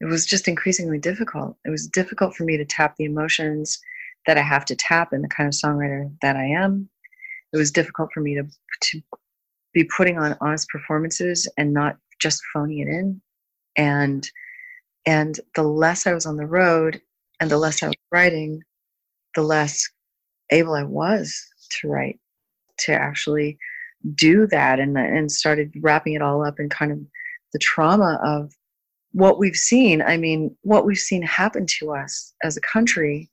it 0.00 0.06
was 0.06 0.26
just 0.26 0.48
increasingly 0.48 0.98
difficult. 0.98 1.56
It 1.64 1.70
was 1.70 1.86
difficult 1.86 2.34
for 2.34 2.42
me 2.42 2.56
to 2.56 2.64
tap 2.64 2.96
the 2.96 3.04
emotions 3.04 3.80
that 4.26 4.36
i 4.36 4.42
have 4.42 4.64
to 4.66 4.76
tap 4.76 5.12
in 5.12 5.22
the 5.22 5.28
kind 5.28 5.46
of 5.46 5.54
songwriter 5.54 6.12
that 6.22 6.36
i 6.36 6.44
am. 6.44 6.88
It 7.52 7.56
was 7.56 7.70
difficult 7.70 8.10
for 8.12 8.20
me 8.20 8.34
to 8.34 8.44
to 8.80 9.02
be 9.72 9.84
putting 9.84 10.18
on 10.18 10.36
honest 10.40 10.68
performances 10.68 11.48
and 11.56 11.72
not 11.72 11.96
just 12.20 12.42
phoning 12.52 12.80
it 12.80 12.88
in. 12.88 13.20
And 13.76 14.28
and 15.06 15.40
the 15.54 15.62
less 15.62 16.06
i 16.06 16.12
was 16.12 16.26
on 16.26 16.36
the 16.36 16.46
road 16.46 17.00
and 17.40 17.50
the 17.50 17.58
less 17.58 17.82
i 17.82 17.88
was 17.88 17.96
writing 18.12 18.62
the 19.34 19.42
less 19.42 19.88
able 20.50 20.74
i 20.74 20.84
was 20.84 21.34
to 21.70 21.88
write 21.88 22.20
to 22.78 22.92
actually 22.92 23.58
do 24.14 24.46
that 24.48 24.78
and 24.80 24.96
and 24.98 25.30
started 25.30 25.72
wrapping 25.80 26.14
it 26.14 26.22
all 26.22 26.44
up 26.44 26.58
in 26.58 26.68
kind 26.68 26.92
of 26.92 26.98
the 27.52 27.58
trauma 27.58 28.18
of 28.24 28.52
what 29.12 29.38
we've 29.38 29.56
seen. 29.56 30.00
I 30.00 30.16
mean 30.16 30.56
what 30.62 30.86
we've 30.86 30.96
seen 30.96 31.22
happen 31.22 31.66
to 31.78 31.92
us 31.92 32.32
as 32.42 32.56
a 32.56 32.62
country 32.62 33.30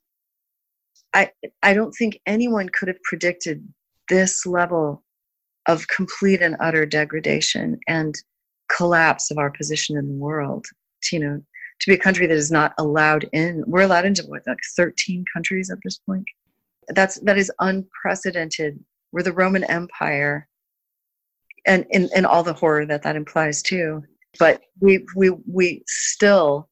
i 1.14 1.30
i 1.62 1.72
don't 1.72 1.92
think 1.92 2.20
anyone 2.26 2.68
could 2.68 2.88
have 2.88 3.02
predicted 3.02 3.66
this 4.08 4.46
level 4.46 5.02
of 5.66 5.88
complete 5.88 6.42
and 6.42 6.56
utter 6.60 6.86
degradation 6.86 7.78
and 7.88 8.14
collapse 8.68 9.30
of 9.30 9.38
our 9.38 9.50
position 9.50 9.96
in 9.96 10.06
the 10.08 10.14
world. 10.14 10.66
To, 11.04 11.16
you 11.16 11.22
know, 11.22 11.42
to 11.80 11.90
be 11.90 11.94
a 11.94 11.98
country 11.98 12.26
that 12.26 12.36
is 12.36 12.50
not 12.50 12.74
allowed 12.78 13.28
in. 13.32 13.64
We're 13.66 13.82
allowed 13.82 14.04
into 14.04 14.22
what, 14.24 14.42
like 14.46 14.58
13 14.76 15.24
countries 15.32 15.70
at 15.70 15.78
this 15.82 15.98
point. 15.98 16.26
That's 16.88 17.20
that 17.20 17.38
is 17.38 17.52
unprecedented. 17.60 18.78
We're 19.12 19.22
the 19.22 19.32
Roman 19.32 19.64
Empire, 19.64 20.48
and 21.66 21.86
in, 21.90 22.08
in 22.14 22.24
all 22.24 22.42
the 22.42 22.52
horror 22.52 22.86
that 22.86 23.02
that 23.02 23.16
implies 23.16 23.62
too. 23.62 24.02
But 24.38 24.60
we 24.80 25.06
we 25.16 25.30
we 25.30 25.82
still 25.86 26.68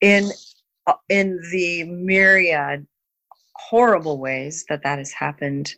in 0.00 0.30
uh, 0.86 0.94
in 1.08 1.40
the 1.52 1.84
myriad 1.84 2.86
horrible 3.54 4.18
ways 4.18 4.64
that 4.68 4.82
that 4.82 4.98
has 4.98 5.12
happened 5.12 5.74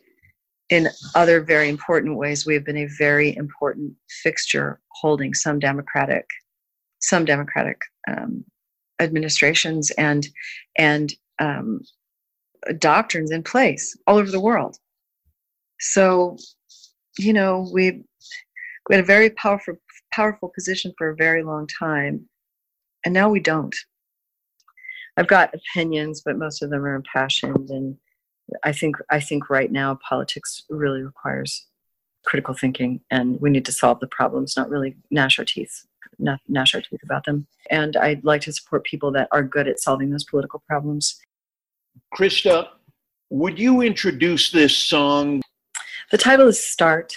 in 0.69 0.89
other 1.13 1.41
very 1.41 1.69
important 1.69 2.17
ways, 2.17 2.45
we 2.45 2.53
have 2.55 2.65
been 2.65 2.77
a 2.77 2.89
very 2.97 3.35
important 3.35 3.93
fixture 4.23 4.79
holding 4.89 5.33
some 5.33 5.59
democratic, 5.59 6.27
some 6.99 7.25
democratic 7.25 7.79
um, 8.07 8.43
administrations 8.99 9.91
and 9.91 10.27
and 10.77 11.13
um, 11.39 11.81
doctrines 12.79 13.31
in 13.31 13.43
place 13.43 13.95
all 14.07 14.17
over 14.17 14.31
the 14.31 14.41
world. 14.41 14.77
So, 15.79 16.37
you 17.17 17.33
know, 17.33 17.69
we 17.71 18.03
we 18.89 18.95
had 18.95 19.03
a 19.03 19.07
very 19.07 19.29
powerful 19.31 19.75
powerful 20.11 20.51
position 20.55 20.93
for 20.97 21.09
a 21.09 21.15
very 21.15 21.43
long 21.43 21.67
time, 21.67 22.27
and 23.05 23.13
now 23.13 23.29
we 23.29 23.39
don't. 23.39 23.75
I've 25.17 25.27
got 25.27 25.53
opinions, 25.53 26.21
but 26.25 26.37
most 26.37 26.61
of 26.61 26.69
them 26.69 26.83
are 26.83 26.95
impassioned 26.95 27.69
and 27.69 27.97
I 28.63 28.71
think 28.71 28.97
I 29.09 29.19
think 29.19 29.49
right 29.49 29.71
now 29.71 29.99
politics 30.07 30.63
really 30.69 31.01
requires 31.01 31.65
critical 32.25 32.53
thinking, 32.53 33.01
and 33.11 33.39
we 33.39 33.49
need 33.49 33.65
to 33.65 33.71
solve 33.71 33.99
the 33.99 34.07
problems, 34.07 34.57
not 34.57 34.69
really 34.69 34.95
gnash 35.11 35.39
our 35.39 35.45
teeth, 35.45 35.85
not 36.19 36.39
gnash 36.47 36.75
our 36.75 36.81
teeth 36.81 37.01
about 37.03 37.25
them. 37.25 37.47
And 37.69 37.95
I'd 37.95 38.23
like 38.23 38.41
to 38.41 38.53
support 38.53 38.83
people 38.83 39.11
that 39.13 39.27
are 39.31 39.43
good 39.43 39.67
at 39.67 39.79
solving 39.79 40.09
those 40.09 40.23
political 40.23 40.63
problems. 40.67 41.19
Krista, 42.15 42.67
would 43.29 43.57
you 43.57 43.81
introduce 43.81 44.51
this 44.51 44.75
song? 44.75 45.41
The 46.11 46.17
title 46.17 46.47
is 46.47 46.63
"Start," 46.63 47.15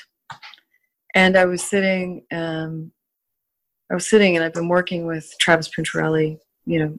and 1.15 1.37
I 1.37 1.45
was 1.45 1.63
sitting. 1.63 2.25
Um, 2.33 2.93
I 3.91 3.95
was 3.95 4.09
sitting, 4.09 4.37
and 4.37 4.45
I've 4.45 4.55
been 4.55 4.69
working 4.69 5.07
with 5.07 5.35
Travis 5.39 5.69
Puntarelli, 5.69 6.39
you 6.67 6.79
know, 6.79 6.99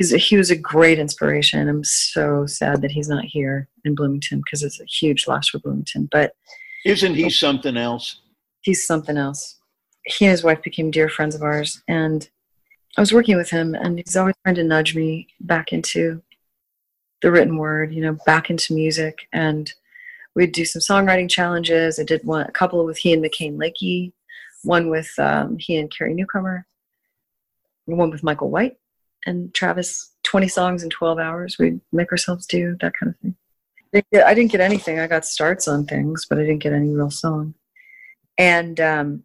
he's 0.00 0.14
a, 0.14 0.16
he 0.16 0.38
was 0.38 0.50
a 0.50 0.56
great 0.56 0.98
inspiration. 0.98 1.68
I'm 1.68 1.84
so 1.84 2.46
sad 2.46 2.80
that 2.80 2.90
he's 2.90 3.10
not 3.10 3.26
here 3.26 3.68
in 3.84 3.94
Bloomington 3.94 4.38
because 4.38 4.62
it's 4.62 4.80
a 4.80 4.86
huge 4.86 5.28
loss 5.28 5.48
for 5.48 5.58
Bloomington. 5.58 6.08
But 6.10 6.32
isn't 6.86 7.14
he 7.16 7.28
something 7.28 7.76
else? 7.76 8.22
He's 8.62 8.86
something 8.86 9.18
else. 9.18 9.58
He 10.06 10.24
and 10.24 10.30
his 10.30 10.42
wife 10.42 10.62
became 10.62 10.90
dear 10.90 11.10
friends 11.10 11.34
of 11.34 11.42
ours, 11.42 11.82
and 11.86 12.26
I 12.96 13.02
was 13.02 13.12
working 13.12 13.36
with 13.36 13.50
him, 13.50 13.74
and 13.74 13.98
he's 13.98 14.16
always 14.16 14.34
trying 14.42 14.54
to 14.54 14.64
nudge 14.64 14.96
me 14.96 15.28
back 15.40 15.70
into 15.70 16.22
the 17.20 17.30
written 17.30 17.58
word, 17.58 17.92
you 17.92 18.00
know, 18.00 18.16
back 18.24 18.48
into 18.48 18.72
music. 18.72 19.28
And 19.34 19.70
we'd 20.34 20.52
do 20.52 20.64
some 20.64 20.80
songwriting 20.80 21.28
challenges. 21.28 22.00
I 22.00 22.04
did 22.04 22.24
one, 22.24 22.46
a 22.46 22.52
couple 22.52 22.82
with 22.86 22.96
he 22.96 23.12
and 23.12 23.22
McCain 23.22 23.56
Lakey, 23.58 24.12
one 24.64 24.88
with 24.88 25.12
um, 25.18 25.58
he 25.58 25.76
and 25.76 25.94
Carrie 25.94 26.14
Newcomer, 26.14 26.66
one 27.84 28.10
with 28.10 28.22
Michael 28.22 28.48
White 28.48 28.78
and 29.26 29.52
Travis 29.54 30.10
20 30.24 30.48
songs 30.48 30.82
in 30.82 30.90
12 30.90 31.18
hours. 31.18 31.56
We'd 31.58 31.80
make 31.92 32.10
ourselves 32.10 32.46
do 32.46 32.76
that 32.80 32.92
kind 32.98 33.14
of 33.14 33.20
thing. 33.20 33.36
I 33.92 34.34
didn't, 34.34 34.52
get, 34.52 34.60
anything. 34.60 35.00
I 35.00 35.08
got 35.08 35.24
starts 35.24 35.66
on 35.66 35.84
things, 35.84 36.24
but 36.28 36.38
I 36.38 36.42
didn't 36.42 36.62
get 36.62 36.72
any 36.72 36.90
real 36.90 37.10
song. 37.10 37.54
And 38.38 38.78
um, 38.80 39.24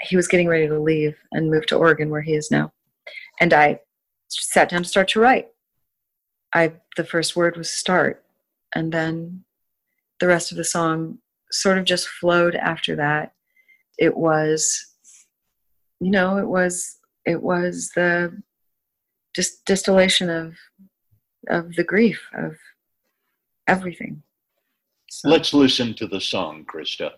he 0.00 0.16
was 0.16 0.28
getting 0.28 0.48
ready 0.48 0.66
to 0.66 0.78
leave 0.78 1.16
and 1.32 1.50
move 1.50 1.66
to 1.66 1.76
Oregon, 1.76 2.08
where 2.08 2.22
he 2.22 2.34
is 2.34 2.50
now. 2.50 2.72
And 3.38 3.52
I 3.52 3.80
sat 4.28 4.70
down 4.70 4.82
to 4.82 4.88
start 4.88 5.08
to 5.08 5.20
write. 5.20 5.48
I 6.54 6.72
the 6.96 7.04
first 7.04 7.36
word 7.36 7.58
was 7.58 7.70
start, 7.70 8.24
and 8.74 8.90
then 8.90 9.44
the 10.20 10.26
rest 10.26 10.50
of 10.50 10.56
the 10.56 10.64
song 10.64 11.18
sort 11.50 11.78
of 11.78 11.84
just 11.84 12.08
flowed 12.08 12.54
after 12.54 12.96
that. 12.96 13.32
It 13.98 14.16
was, 14.16 14.86
you 16.00 16.10
know, 16.10 16.38
it 16.38 16.48
was 16.48 16.96
it 17.26 17.42
was 17.42 17.90
the 17.94 18.42
just 19.38 19.64
distillation 19.66 20.28
of 20.28 20.54
of 21.48 21.72
the 21.76 21.84
grief 21.84 22.20
of 22.34 22.56
everything. 23.68 24.24
So. 25.08 25.28
Let's 25.28 25.54
listen 25.54 25.94
to 25.94 26.08
the 26.08 26.20
song, 26.20 26.66
Krista. 26.66 27.12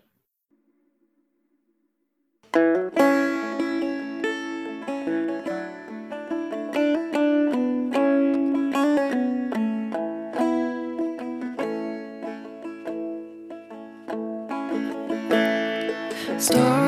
Start 16.37 16.80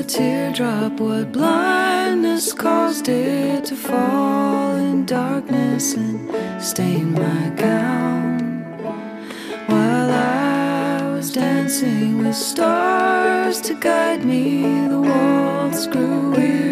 a 0.00 0.02
teardrop, 0.02 0.98
what 0.98 1.30
blindness 1.30 2.54
caused 2.54 3.06
it 3.08 3.66
to 3.66 3.76
fall 3.76 4.74
in 4.76 5.04
darkness 5.04 5.92
and 5.92 6.18
stain 6.62 7.12
my 7.12 7.50
gown 7.50 8.62
while 9.66 10.10
I 10.10 11.10
was 11.12 11.30
dancing 11.32 12.24
with 12.24 12.34
stars 12.34 13.60
to 13.60 13.74
guide 13.74 14.24
me. 14.24 14.62
The 14.88 15.00
waltz 15.00 15.86
grew 15.86 16.30
weary 16.30 16.69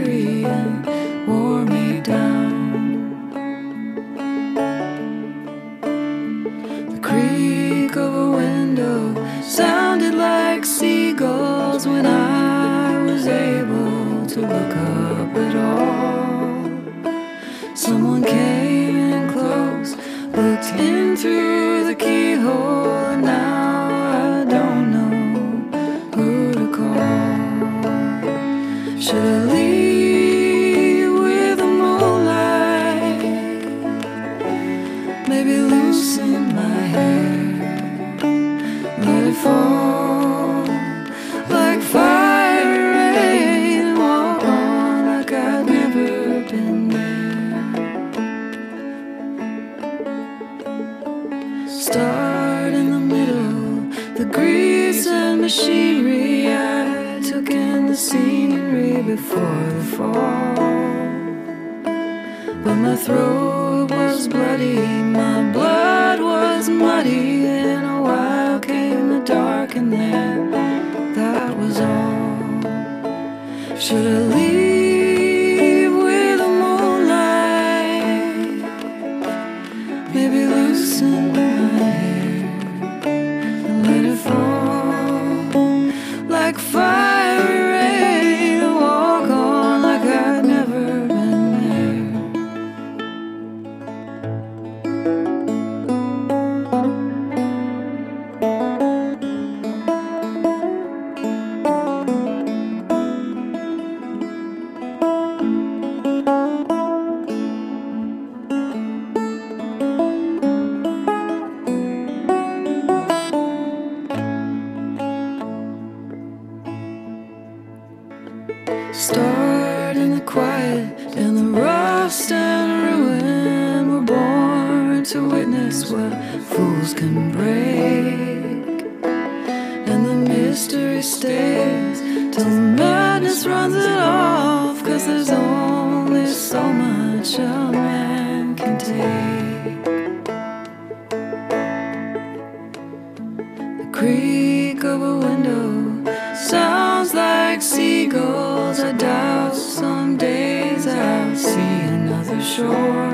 shore. 152.59 153.08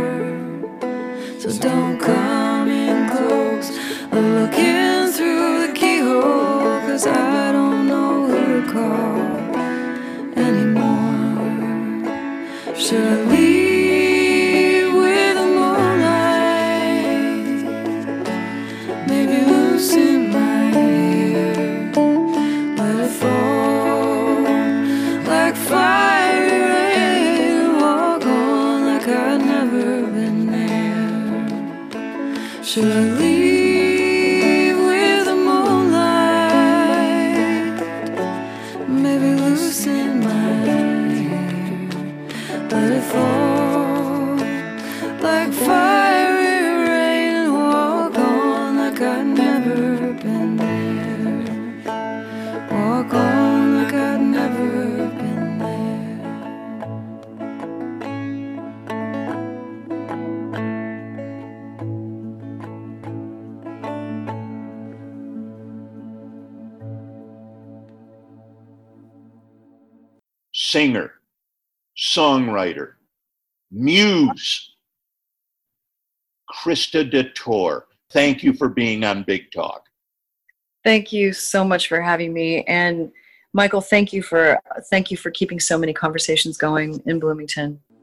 singer, 70.85 71.13
songwriter, 71.97 72.93
muse, 73.71 74.75
Krista 76.53 77.11
Detor. 77.11 77.83
Thank 78.11 78.43
you 78.43 78.53
for 78.53 78.69
being 78.69 79.03
on 79.03 79.23
Big 79.23 79.51
Talk. 79.51 79.87
Thank 80.85 81.11
you 81.11 81.33
so 81.33 81.65
much 81.65 81.89
for 81.89 82.03
having 82.03 82.35
me. 82.35 82.65
And 82.65 83.11
Michael, 83.55 83.81
thank 83.81 84.13
you 84.13 84.23
for 84.23 84.59
thank 84.91 85.11
you 85.11 85.17
for 85.17 85.31
keeping 85.31 85.59
so 85.59 85.79
many 85.79 85.95
conversations 85.95 86.59
going 86.59 87.03
in 87.07 87.19
Bloomington. 87.19 87.81